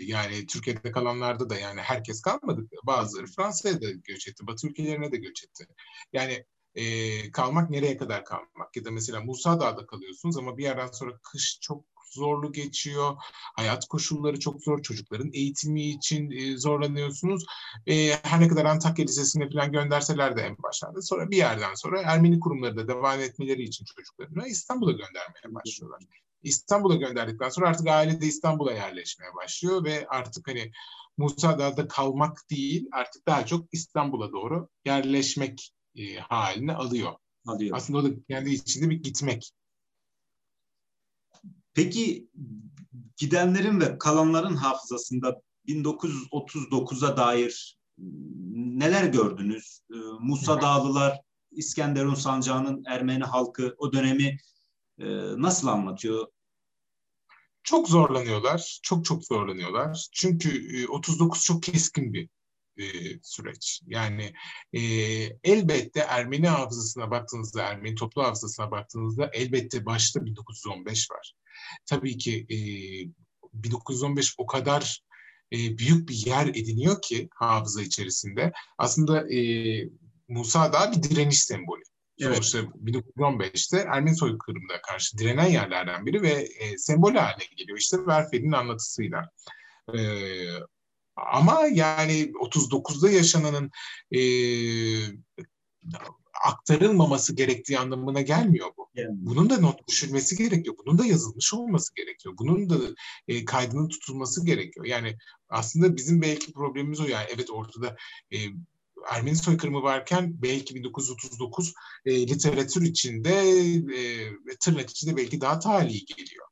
yani 0.00 0.46
Türkiye'de 0.46 0.92
kalanlarda 0.92 1.50
da 1.50 1.56
yani 1.56 1.80
herkes 1.80 2.22
kalmadı. 2.22 2.68
Bazıları 2.86 3.26
Fransa'ya 3.26 3.82
da 3.82 3.90
göç 3.90 4.28
etti. 4.28 4.46
Batı 4.46 4.68
ülkelerine 4.68 5.12
de 5.12 5.16
göç 5.16 5.44
etti. 5.44 5.66
Yani 6.12 6.44
e, 6.74 7.30
kalmak 7.30 7.70
nereye 7.70 7.96
kadar 7.96 8.24
kalmak? 8.24 8.76
Ya 8.76 8.84
da 8.84 8.90
mesela 8.90 9.20
Musa 9.20 9.60
Dağ'da 9.60 9.86
kalıyorsunuz 9.86 10.36
ama 10.36 10.58
bir 10.58 10.62
yerden 10.62 10.86
sonra 10.86 11.18
kış 11.22 11.58
çok 11.60 11.84
zorlu 12.14 12.52
geçiyor. 12.52 13.16
Hayat 13.56 13.88
koşulları 13.88 14.40
çok 14.40 14.62
zor. 14.62 14.82
Çocukların 14.82 15.30
eğitimi 15.32 15.82
için 15.82 16.30
e, 16.30 16.56
zorlanıyorsunuz. 16.56 17.44
E, 17.86 18.10
her 18.22 18.40
ne 18.40 18.48
kadar 18.48 18.64
Antakya 18.64 19.04
Lisesi'ne 19.04 19.50
falan 19.50 19.72
gönderseler 19.72 20.36
de 20.36 20.42
en 20.42 20.62
başlarda. 20.62 21.02
Sonra 21.02 21.30
bir 21.30 21.36
yerden 21.36 21.74
sonra 21.74 22.02
Ermeni 22.02 22.40
kurumları 22.40 22.76
da 22.76 22.88
devam 22.88 23.20
etmeleri 23.20 23.62
için 23.62 23.84
çocuklarını 23.84 24.48
İstanbul'a 24.48 24.92
göndermeye 24.92 25.54
başlıyorlar. 25.54 26.00
İstanbul'a 26.42 26.94
gönderdikten 26.94 27.48
sonra 27.48 27.68
artık 27.68 27.88
aile 27.88 28.20
de 28.20 28.26
İstanbul'a 28.26 28.72
yerleşmeye 28.72 29.34
başlıyor 29.34 29.84
ve 29.84 30.06
artık 30.08 30.48
hani 30.48 30.72
Musa 31.16 31.58
Dağ'da 31.58 31.88
kalmak 31.88 32.50
değil 32.50 32.88
artık 32.92 33.26
daha 33.26 33.46
çok 33.46 33.66
İstanbul'a 33.72 34.32
doğru 34.32 34.68
yerleşmek 34.84 35.72
e, 35.96 36.16
halini 36.16 36.72
alıyor. 36.72 37.12
alıyor. 37.46 37.76
Aslında 37.76 37.98
o 37.98 38.04
da 38.04 38.08
kendi 38.28 38.50
içinde 38.50 38.90
bir 38.90 39.02
gitmek. 39.02 39.52
Peki 41.74 42.28
gidenlerin 43.16 43.80
ve 43.80 43.98
kalanların 43.98 44.56
hafızasında 44.56 45.42
1939'a 45.68 47.16
dair 47.16 47.78
neler 48.54 49.04
gördünüz? 49.04 49.80
Ee, 49.90 49.96
Musa 50.20 50.62
Dağlılar, 50.62 51.20
İskenderun 51.50 52.14
Sancağı'nın 52.14 52.84
Ermeni 52.86 53.24
halkı 53.24 53.74
o 53.78 53.92
dönemi 53.92 54.38
e, 54.98 55.06
nasıl 55.36 55.68
anlatıyor? 55.68 56.26
Çok 57.62 57.88
zorlanıyorlar, 57.88 58.80
çok 58.82 59.04
çok 59.04 59.24
zorlanıyorlar. 59.24 60.08
Çünkü 60.12 60.86
39 60.88 61.38
e, 61.38 61.42
çok 61.42 61.62
keskin 61.62 62.12
bir 62.12 62.28
e, 62.78 62.84
süreç. 63.22 63.80
Yani 63.86 64.32
e, 64.72 64.80
elbette 65.44 66.00
Ermeni 66.00 66.48
hafızasına 66.48 67.10
baktığınızda, 67.10 67.62
Ermeni 67.62 67.94
toplu 67.94 68.22
hafızasına 68.22 68.70
baktığınızda 68.70 69.30
elbette 69.32 69.86
başta 69.86 70.24
1915 70.24 71.10
var. 71.10 71.32
Tabii 71.86 72.18
ki 72.18 72.46
e, 72.50 72.58
1915 73.52 74.34
o 74.38 74.46
kadar 74.46 75.02
e, 75.52 75.78
büyük 75.78 76.08
bir 76.08 76.26
yer 76.26 76.46
ediniyor 76.46 77.02
ki 77.02 77.28
hafıza 77.34 77.82
içerisinde. 77.82 78.52
Aslında 78.78 79.34
e, 79.34 79.38
Musa 80.28 80.72
da 80.72 80.92
bir 80.92 81.02
direniş 81.02 81.40
sembolü. 81.40 81.82
Evet. 82.20 82.34
Sonuçta 82.34 82.58
1915'te 82.58 83.78
Ermeni 83.78 84.16
soykırımına 84.16 84.82
karşı 84.82 85.18
direnen 85.18 85.46
yerlerden 85.46 86.06
biri 86.06 86.22
ve 86.22 86.48
e, 86.58 86.78
sembol 86.78 87.14
haline 87.14 87.44
geliyor. 87.56 87.78
İşte 87.78 88.06
Verfeli'nin 88.06 88.52
anlatısıyla. 88.52 89.30
E, 89.94 89.98
ama 91.16 91.66
yani 91.72 92.32
39'da 92.32 93.10
yaşananın 93.10 93.70
e, 94.12 94.20
aktarılmaması 96.44 97.34
gerektiği 97.36 97.78
anlamına 97.78 98.20
gelmiyor 98.20 98.68
bu. 98.76 98.88
Yani. 98.94 99.10
Bunun 99.12 99.50
da 99.50 99.58
not 99.58 99.88
düşülmesi 99.88 100.36
gerekiyor. 100.36 100.76
Bunun 100.86 100.98
da 100.98 101.06
yazılmış 101.06 101.54
olması 101.54 101.94
gerekiyor. 101.94 102.34
Bunun 102.38 102.70
da 102.70 102.76
e, 103.28 103.44
kaydının 103.44 103.88
tutulması 103.88 104.46
gerekiyor. 104.46 104.86
Yani 104.86 105.16
aslında 105.48 105.96
bizim 105.96 106.22
belki 106.22 106.52
problemimiz 106.52 107.00
o 107.00 107.04
yani. 107.04 107.26
Evet 107.34 107.50
ortada 107.50 107.96
e, 108.32 108.38
Ermeni 109.10 109.36
soykırımı 109.36 109.82
varken 109.82 110.42
belki 110.42 110.74
1939 110.74 111.74
e, 112.04 112.26
literatür 112.26 112.82
içinde 112.82 113.32
e, 113.96 114.30
tırnak 114.60 114.90
içinde 114.90 115.16
belki 115.16 115.40
daha 115.40 115.58
tali 115.58 116.04
geliyor. 116.04 116.46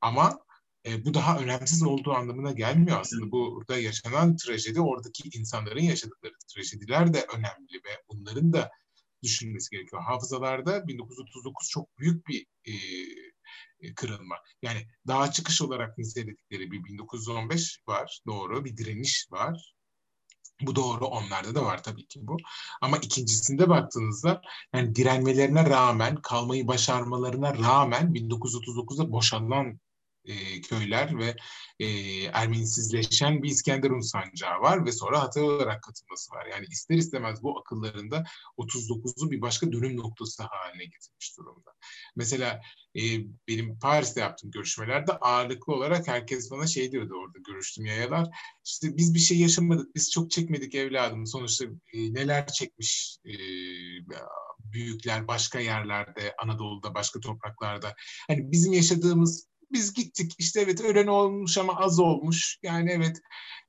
Ama 0.00 0.38
e, 0.88 1.04
bu 1.04 1.14
daha 1.14 1.38
önemsiz 1.38 1.82
olduğu 1.82 2.12
anlamına 2.12 2.52
gelmiyor 2.52 3.00
aslında. 3.00 3.32
Burada 3.32 3.78
yaşanan 3.78 4.36
trajedi, 4.36 4.80
oradaki 4.80 5.38
insanların 5.38 5.82
yaşadıkları 5.82 6.32
trajediler 6.54 7.14
de 7.14 7.26
önemli 7.36 7.74
ve 7.86 8.02
bunların 8.08 8.52
da 8.52 8.70
düşünülmesi 9.22 9.70
gerekiyor. 9.70 10.02
Hafızalarda 10.02 10.86
1939 10.86 11.68
çok 11.68 11.98
büyük 11.98 12.28
bir 12.28 12.46
e, 12.64 12.74
kırılma. 13.94 14.36
Yani 14.62 14.86
daha 15.06 15.30
çıkış 15.30 15.62
olarak 15.62 15.98
niteledikleri 15.98 16.70
bir 16.70 16.84
1915 16.84 17.80
var, 17.88 18.20
doğru. 18.26 18.64
Bir 18.64 18.76
direniş 18.76 19.26
var. 19.30 19.74
Bu 20.60 20.76
doğru, 20.76 21.06
onlarda 21.06 21.54
da 21.54 21.64
var 21.64 21.82
tabii 21.82 22.06
ki 22.06 22.20
bu. 22.22 22.36
Ama 22.80 22.96
ikincisinde 22.98 23.68
baktığınızda 23.68 24.40
yani 24.74 24.94
direnmelerine 24.94 25.70
rağmen, 25.70 26.16
kalmayı 26.16 26.68
başarmalarına 26.68 27.58
rağmen 27.58 28.12
1939'da 28.14 29.12
boşalan 29.12 29.80
e, 30.28 30.60
köyler 30.60 31.18
ve 31.18 31.36
e, 31.78 31.86
Ermenisizleşen 32.24 33.42
bir 33.42 33.48
İskenderun 33.48 34.00
sancağı 34.00 34.60
var 34.60 34.86
ve 34.86 34.92
sonra 34.92 35.22
Hatay 35.22 35.42
olarak 35.42 35.82
katılması 35.82 36.32
var. 36.32 36.46
Yani 36.46 36.66
ister 36.70 36.96
istemez 36.96 37.42
bu 37.42 37.58
akıllarında 37.58 38.24
39'u 38.58 39.30
bir 39.30 39.40
başka 39.40 39.72
dönüm 39.72 39.96
noktası 39.96 40.42
haline 40.42 40.84
getirmiş 40.84 41.38
durumda. 41.38 41.70
Mesela 42.16 42.60
e, 42.96 43.00
benim 43.48 43.78
Paris'te 43.78 44.20
yaptığım 44.20 44.50
görüşmelerde 44.50 45.12
ağırlıklı 45.12 45.72
olarak 45.74 46.08
herkes 46.08 46.50
bana 46.50 46.66
şey 46.66 46.92
diyordu 46.92 47.14
orada 47.24 47.38
görüştüm 47.46 47.86
yayalar. 47.86 48.28
İşte 48.64 48.96
biz 48.96 49.14
bir 49.14 49.18
şey 49.18 49.38
yaşamadık, 49.38 49.94
biz 49.94 50.10
çok 50.10 50.30
çekmedik 50.30 50.74
evladım. 50.74 51.26
Sonuçta 51.26 51.64
e, 51.92 52.14
neler 52.14 52.46
çekmiş 52.46 53.18
e, 53.24 53.32
büyükler 54.72 55.28
başka 55.28 55.60
yerlerde, 55.60 56.34
Anadolu'da, 56.42 56.94
başka 56.94 57.20
topraklarda. 57.20 57.94
Hani 58.28 58.52
bizim 58.52 58.72
yaşadığımız 58.72 59.48
biz 59.72 59.94
gittik 59.94 60.34
işte 60.38 60.60
evet 60.60 60.80
ölen 60.80 61.06
olmuş 61.06 61.58
ama 61.58 61.76
az 61.76 62.00
olmuş. 62.00 62.58
Yani 62.62 62.90
evet 62.90 63.20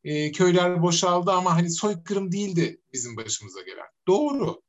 e, 0.04 0.32
köyler 0.32 0.82
boşaldı 0.82 1.32
ama 1.32 1.56
hani 1.56 1.72
soykırım 1.72 2.32
değildi 2.32 2.82
bizim 2.94 3.18
başımıza 3.18 3.62
gelen. 3.62 3.88
Doğru. 4.08 4.62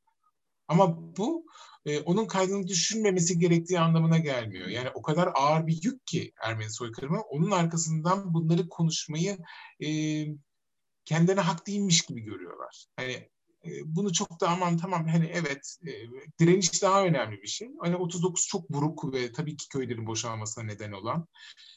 Ama 0.69 1.17
bu 1.17 1.47
e, 1.87 2.01
onun 2.01 2.27
kaydını 2.27 2.69
düşünmemesi 2.69 3.39
gerektiği 3.39 3.81
anlamına 3.81 4.19
gelmiyor. 4.19 4.69
Yani 4.69 4.91
o 4.95 5.03
kadar 5.03 5.31
ağır 5.35 5.67
bir 5.67 5.81
yük 5.83 6.07
ki 6.07 6.33
Ermeni 6.43 6.71
soykırımı. 6.71 7.21
Onun 7.21 7.51
arkasından 7.51 8.35
bunları 8.35 8.69
konuşmayı 8.69 9.39
e, 9.85 9.89
kendine 11.05 11.41
hak 11.41 11.67
değilmiş 11.67 12.03
gibi 12.03 12.21
görüyorlar. 12.21 12.87
Hani 12.97 13.29
bunu 13.85 14.13
çok 14.13 14.41
da 14.41 14.49
aman 14.49 14.77
tamam 14.77 15.07
hani 15.09 15.27
evet 15.27 15.77
direniş 16.41 16.83
daha 16.83 17.05
önemli 17.05 17.43
bir 17.43 17.49
şey. 17.49 17.69
Hani 17.81 17.97
39 17.97 18.47
çok 18.47 18.71
buruk 18.71 19.15
ve 19.15 19.33
tabii 19.33 19.57
ki 19.57 19.69
köylerin 19.69 20.07
boşalmasına 20.07 20.65
neden 20.65 20.93
olan 20.93 21.27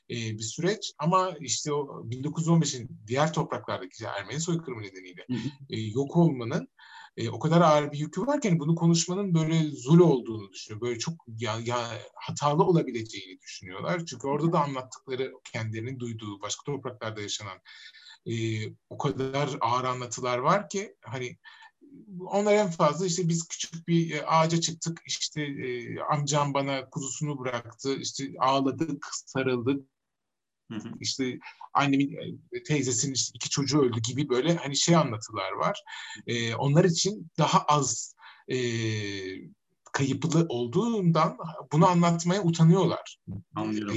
bir 0.09 0.43
süreç 0.43 0.93
ama 0.97 1.31
işte 1.39 1.73
o 1.73 2.05
1915'in 2.09 2.99
diğer 3.07 3.33
topraklardaki 3.33 4.05
Ermeni 4.05 4.41
soykırımı 4.41 4.81
nedeniyle 4.81 5.25
yok 5.69 6.17
olmanın 6.17 6.69
e, 7.17 7.29
o 7.29 7.39
kadar 7.39 7.61
ağır 7.61 7.91
bir 7.91 7.97
yükü 7.97 8.21
varken 8.21 8.59
bunu 8.59 8.75
konuşmanın 8.75 9.33
böyle 9.33 9.63
zul 9.63 9.99
olduğunu 9.99 10.51
düşünüyor. 10.51 10.81
Böyle 10.81 10.99
çok 10.99 11.13
ya, 11.27 11.59
ya 11.65 11.87
hatalı 12.15 12.63
olabileceğini 12.63 13.41
düşünüyorlar. 13.41 14.05
Çünkü 14.05 14.27
orada 14.27 14.53
da 14.53 14.63
anlattıkları 14.63 15.33
kendilerinin 15.53 15.99
duyduğu 15.99 16.41
başka 16.41 16.63
topraklarda 16.63 17.21
yaşanan 17.21 17.57
e, 18.25 18.33
o 18.89 18.97
kadar 18.97 19.49
ağır 19.61 19.83
anlatılar 19.83 20.37
var 20.37 20.69
ki 20.69 20.95
hani 21.01 21.37
onlar 22.19 22.53
en 22.53 22.69
fazla 22.69 23.05
işte 23.05 23.27
biz 23.27 23.47
küçük 23.47 23.87
bir 23.87 24.11
e, 24.11 24.25
ağaca 24.25 24.61
çıktık 24.61 25.01
işte 25.05 25.41
e, 25.41 25.99
amcam 25.99 26.53
bana 26.53 26.89
kuzusunu 26.89 27.39
bıraktı 27.39 27.95
işte 27.95 28.23
ağladık 28.39 29.07
sarıldık 29.25 29.93
Hı 30.71 30.79
hı. 30.79 30.93
İşte 30.99 31.39
annemin 31.73 32.37
e, 32.51 32.63
teyzesinin 32.63 33.13
işte 33.13 33.31
iki 33.35 33.49
çocuğu 33.49 33.81
öldü 33.81 33.99
gibi 33.99 34.29
böyle 34.29 34.55
hani 34.55 34.77
şey 34.77 34.95
anlatılar 34.95 35.51
var. 35.51 35.83
E, 36.27 36.55
onlar 36.55 36.85
için 36.85 37.31
daha 37.37 37.63
az 37.63 38.15
e, 38.47 38.57
kayıplı 39.93 40.45
olduğundan 40.49 41.37
bunu 41.71 41.87
anlatmaya 41.87 42.43
utanıyorlar. 42.43 43.17
Anlıyorum. 43.55 43.95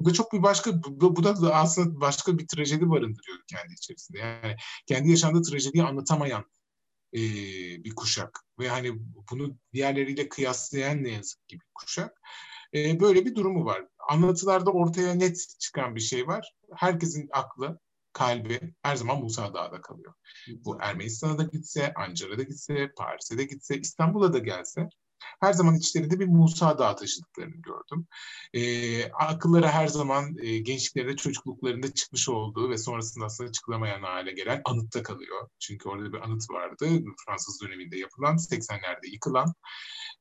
Bu 0.00 0.04
da 0.04 0.12
çok 0.12 0.32
bir 0.32 0.42
başka, 0.42 0.82
bu, 0.82 1.16
bu 1.16 1.24
da 1.24 1.54
aslında 1.54 2.00
başka 2.00 2.38
bir 2.38 2.46
trajedi 2.46 2.90
barındırıyor 2.90 3.38
kendi 3.46 3.72
içerisinde. 3.72 4.18
Yani 4.18 4.56
kendi 4.86 5.10
yaşandığı 5.10 5.42
trajediyi 5.42 5.84
anlatamayan 5.84 6.44
e, 7.14 7.20
bir 7.84 7.94
kuşak 7.94 8.40
ve 8.58 8.68
hani 8.68 8.92
bunu 9.30 9.56
diğerleriyle 9.72 10.28
kıyaslayan 10.28 11.04
ne 11.04 11.10
yazık 11.10 11.48
ki 11.48 11.56
bir 11.56 11.66
kuşak. 11.74 12.20
E, 12.74 13.00
böyle 13.00 13.26
bir 13.26 13.34
durumu 13.34 13.64
var. 13.64 13.86
Anlatılarda 14.08 14.70
ortaya 14.70 15.14
net 15.14 15.56
çıkan 15.58 15.94
bir 15.94 16.00
şey 16.00 16.26
var. 16.26 16.54
Herkesin 16.76 17.28
aklı, 17.32 17.78
kalbi 18.12 18.74
her 18.82 18.96
zaman 18.96 19.20
Musa 19.20 19.54
Dağı'da 19.54 19.80
kalıyor. 19.80 20.14
Bu 20.48 20.78
Ermenistan'a 20.80 21.38
da 21.38 21.42
gitse, 21.42 21.94
Ancar'a 21.94 22.38
da 22.38 22.42
gitse, 22.42 22.92
Paris'e 22.96 23.38
de 23.38 23.44
gitse, 23.44 23.78
İstanbul'a 23.78 24.32
da 24.32 24.38
gelse 24.38 24.88
her 25.40 25.52
zaman 25.52 25.74
içlerinde 25.74 26.20
bir 26.20 26.26
Musa 26.26 26.78
Dağı 26.78 26.96
taşıdıklarını 26.96 27.56
gördüm. 27.56 28.06
E, 28.54 29.10
akılları 29.10 29.68
her 29.68 29.88
zaman 29.88 30.36
e, 30.42 30.58
gençliklerinde, 30.58 31.16
çocukluklarında 31.16 31.94
çıkmış 31.94 32.28
olduğu 32.28 32.70
ve 32.70 32.78
sonrasında 32.78 33.24
aslında 33.24 33.50
açıklamayan 33.50 34.02
hale 34.02 34.32
gelen 34.32 34.60
anıtta 34.64 35.02
kalıyor. 35.02 35.48
Çünkü 35.58 35.88
orada 35.88 36.12
bir 36.12 36.20
anıt 36.20 36.50
vardı 36.50 36.86
Fransız 37.26 37.62
döneminde 37.62 37.98
yapılan, 37.98 38.36
80'lerde 38.36 39.10
yıkılan 39.12 39.54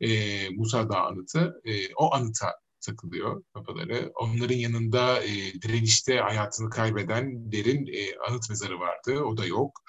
e, 0.02 0.50
Musa 0.50 0.90
Dağı 0.90 1.06
anıtı. 1.06 1.62
E, 1.66 1.94
o 1.96 2.14
anıta 2.14 2.56
takılıyor 2.82 3.44
kafaları. 3.54 4.12
Onların 4.16 4.56
yanında 4.56 5.24
e, 5.24 5.30
direnişte 5.62 6.18
hayatını 6.18 6.70
kaybeden 6.70 7.52
derin 7.52 7.88
e, 7.88 8.18
anıt 8.30 8.50
mezarı 8.50 8.80
vardı. 8.80 9.24
O 9.24 9.38
da 9.38 9.46
yok. 9.46 9.82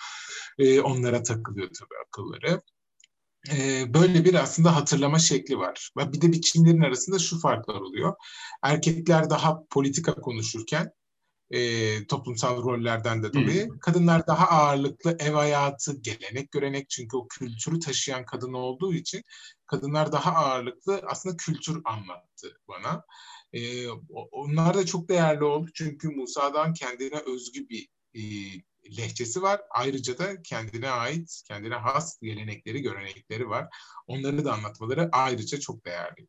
E, 0.59 0.81
onlara 0.81 1.22
takılıyor 1.22 1.68
tabii 1.68 1.94
akılları. 2.07 2.62
E, 3.50 3.94
böyle 3.94 4.24
bir 4.24 4.35
aslında 4.35 4.76
hatırlama 4.76 5.18
şekli 5.18 5.59
var. 5.59 5.90
Bir 5.96 6.20
de 6.20 6.33
biçimlerin 6.33 6.83
arasında 6.83 7.18
şu 7.18 7.40
farklar 7.40 7.74
oluyor. 7.74 8.14
Erkekler 8.62 9.31
daha 9.31 9.64
politika 9.70 10.14
konuşurken 10.14 10.92
e, 11.50 12.07
toplumsal 12.07 12.62
rollerden 12.62 13.22
de 13.22 13.33
dolayı. 13.33 13.68
Hmm. 13.68 13.78
Kadınlar 13.78 14.26
daha 14.26 14.46
ağırlıklı 14.46 15.16
ev 15.20 15.33
hayatı, 15.33 15.96
gelenek, 16.00 16.50
görenek 16.50 16.90
çünkü 16.90 17.16
o 17.16 17.28
kültürü 17.28 17.81
taşıyan 17.81 18.24
kadın 18.24 18.52
olduğu 18.52 18.94
için 18.94 19.22
kadınlar 19.66 20.12
daha 20.12 20.33
ağırlıklı 20.33 21.02
aslında 21.07 21.37
kültür 21.37 21.81
anlattı 21.85 22.61
bana. 22.68 23.05
E, 23.52 23.88
onlar 24.31 24.74
da 24.74 24.87
çok 24.87 25.09
değerli 25.09 25.44
oldu 25.44 25.70
çünkü 25.74 26.09
Musa'dan 26.09 26.74
kendine 26.74 27.18
özgü 27.18 27.68
bir 27.68 27.88
e, 28.14 28.22
lehçesi 28.99 29.42
var. 29.42 29.61
Ayrıca 29.71 30.18
da 30.18 30.42
kendine 30.42 30.88
ait, 30.88 31.42
kendine 31.49 31.75
has 31.75 32.21
gelenekleri, 32.23 32.83
görenekleri 32.83 33.49
var. 33.49 33.68
Onları 34.07 34.45
da 34.45 34.53
anlatmaları 34.53 35.09
ayrıca 35.12 35.61
çok 35.61 35.85
değerli. 35.85 36.27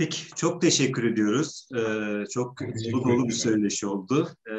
Peki, 0.00 0.28
çok 0.36 0.60
teşekkür 0.62 1.04
ediyoruz. 1.04 1.68
Ee, 1.74 2.24
çok 2.30 2.60
dolu 2.60 3.04
dolu 3.04 3.28
bir 3.28 3.32
söyleşi 3.32 3.86
oldu. 3.86 4.28
Ee, 4.48 4.52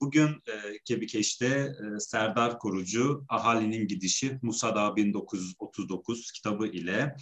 bugün 0.00 0.28
e, 0.28 0.78
Kebikeş'te 0.84 1.46
e, 1.46 2.00
Serdar 2.00 2.58
Korucu, 2.58 3.24
Ahalinin 3.28 3.86
Gidişi, 3.86 4.38
Musa 4.42 4.74
Dağı 4.74 4.96
1939 4.96 6.32
kitabı 6.32 6.66
ile 6.66 7.16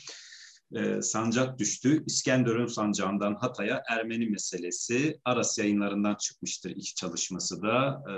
e, 0.74 1.02
sancak 1.02 1.59
düştü. 1.59 2.04
İskenderun 2.06 2.66
sancağından 2.66 3.35
Hatay'a 3.35 3.83
Ermeni 3.88 4.26
meselesi 4.26 5.20
Aras 5.24 5.59
yayınlarından 5.59 6.14
çıkmıştır 6.14 6.70
iki 6.70 6.94
çalışması 6.94 7.62
da 7.62 8.02
e, 8.11 8.14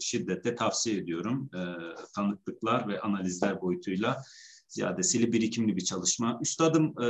şiddetle 0.00 0.54
tavsiye 0.54 0.96
ediyorum. 0.96 1.50
E, 1.54 1.60
tanıklıklar 2.14 2.88
ve 2.88 3.00
analizler 3.00 3.60
boyutuyla 3.60 4.22
ziyadesiyle 4.68 5.32
birikimli 5.32 5.76
bir 5.76 5.84
çalışma. 5.84 6.38
Üstadım 6.42 6.86
e, 6.86 7.08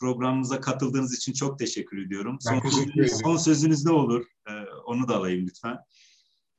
programımıza 0.00 0.60
katıldığınız 0.60 1.16
için 1.16 1.32
çok 1.32 1.58
teşekkür 1.58 2.06
ediyorum. 2.06 2.38
son, 2.40 2.60
teşekkür 2.60 3.06
son 3.24 3.36
sözünüz 3.36 3.84
ne 3.84 3.92
olur? 3.92 4.26
E, 4.48 4.52
onu 4.86 5.08
da 5.08 5.16
alayım 5.16 5.46
lütfen. 5.46 5.78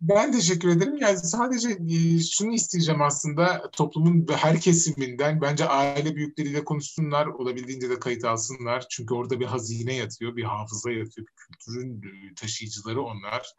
Ben 0.01 0.31
teşekkür 0.31 0.69
ederim. 0.69 0.97
Yani 0.97 1.17
sadece 1.17 1.69
e, 1.69 2.19
şunu 2.19 2.53
isteyeceğim 2.53 3.01
aslında 3.01 3.71
toplumun 3.71 4.27
her 4.31 4.61
kesiminden 4.61 5.41
bence 5.41 5.65
aile 5.65 6.15
büyükleriyle 6.15 6.63
konuşsunlar, 6.63 7.25
olabildiğince 7.25 7.89
de 7.89 7.99
kayıt 7.99 8.25
alsınlar. 8.25 8.85
Çünkü 8.89 9.13
orada 9.13 9.39
bir 9.39 9.45
hazine 9.45 9.95
yatıyor, 9.95 10.35
bir 10.35 10.43
hafıza 10.43 10.91
yatıyor, 10.91 11.27
bir 11.27 11.33
kültürün 11.35 12.01
e, 12.01 12.33
taşıyıcıları 12.35 13.01
onlar, 13.01 13.53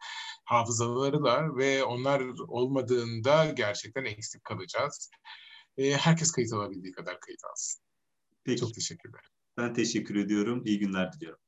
hafızalarılar 0.45 1.57
ve 1.57 1.83
onlar 1.83 2.21
olmadığında 2.47 3.45
gerçekten 3.45 4.05
eksik 4.05 4.43
kalacağız. 4.43 5.09
E, 5.77 5.91
herkes 5.91 6.31
kayıt 6.31 6.53
alabildiği 6.53 6.93
kadar 6.93 7.19
kayıt 7.19 7.41
alsın. 7.51 7.81
Peki. 8.43 8.59
Çok 8.59 8.73
teşekkürler. 8.73 9.21
Ben 9.57 9.73
teşekkür 9.73 10.15
ediyorum. 10.15 10.61
İyi 10.65 10.79
günler 10.79 11.13
diliyorum. 11.13 11.42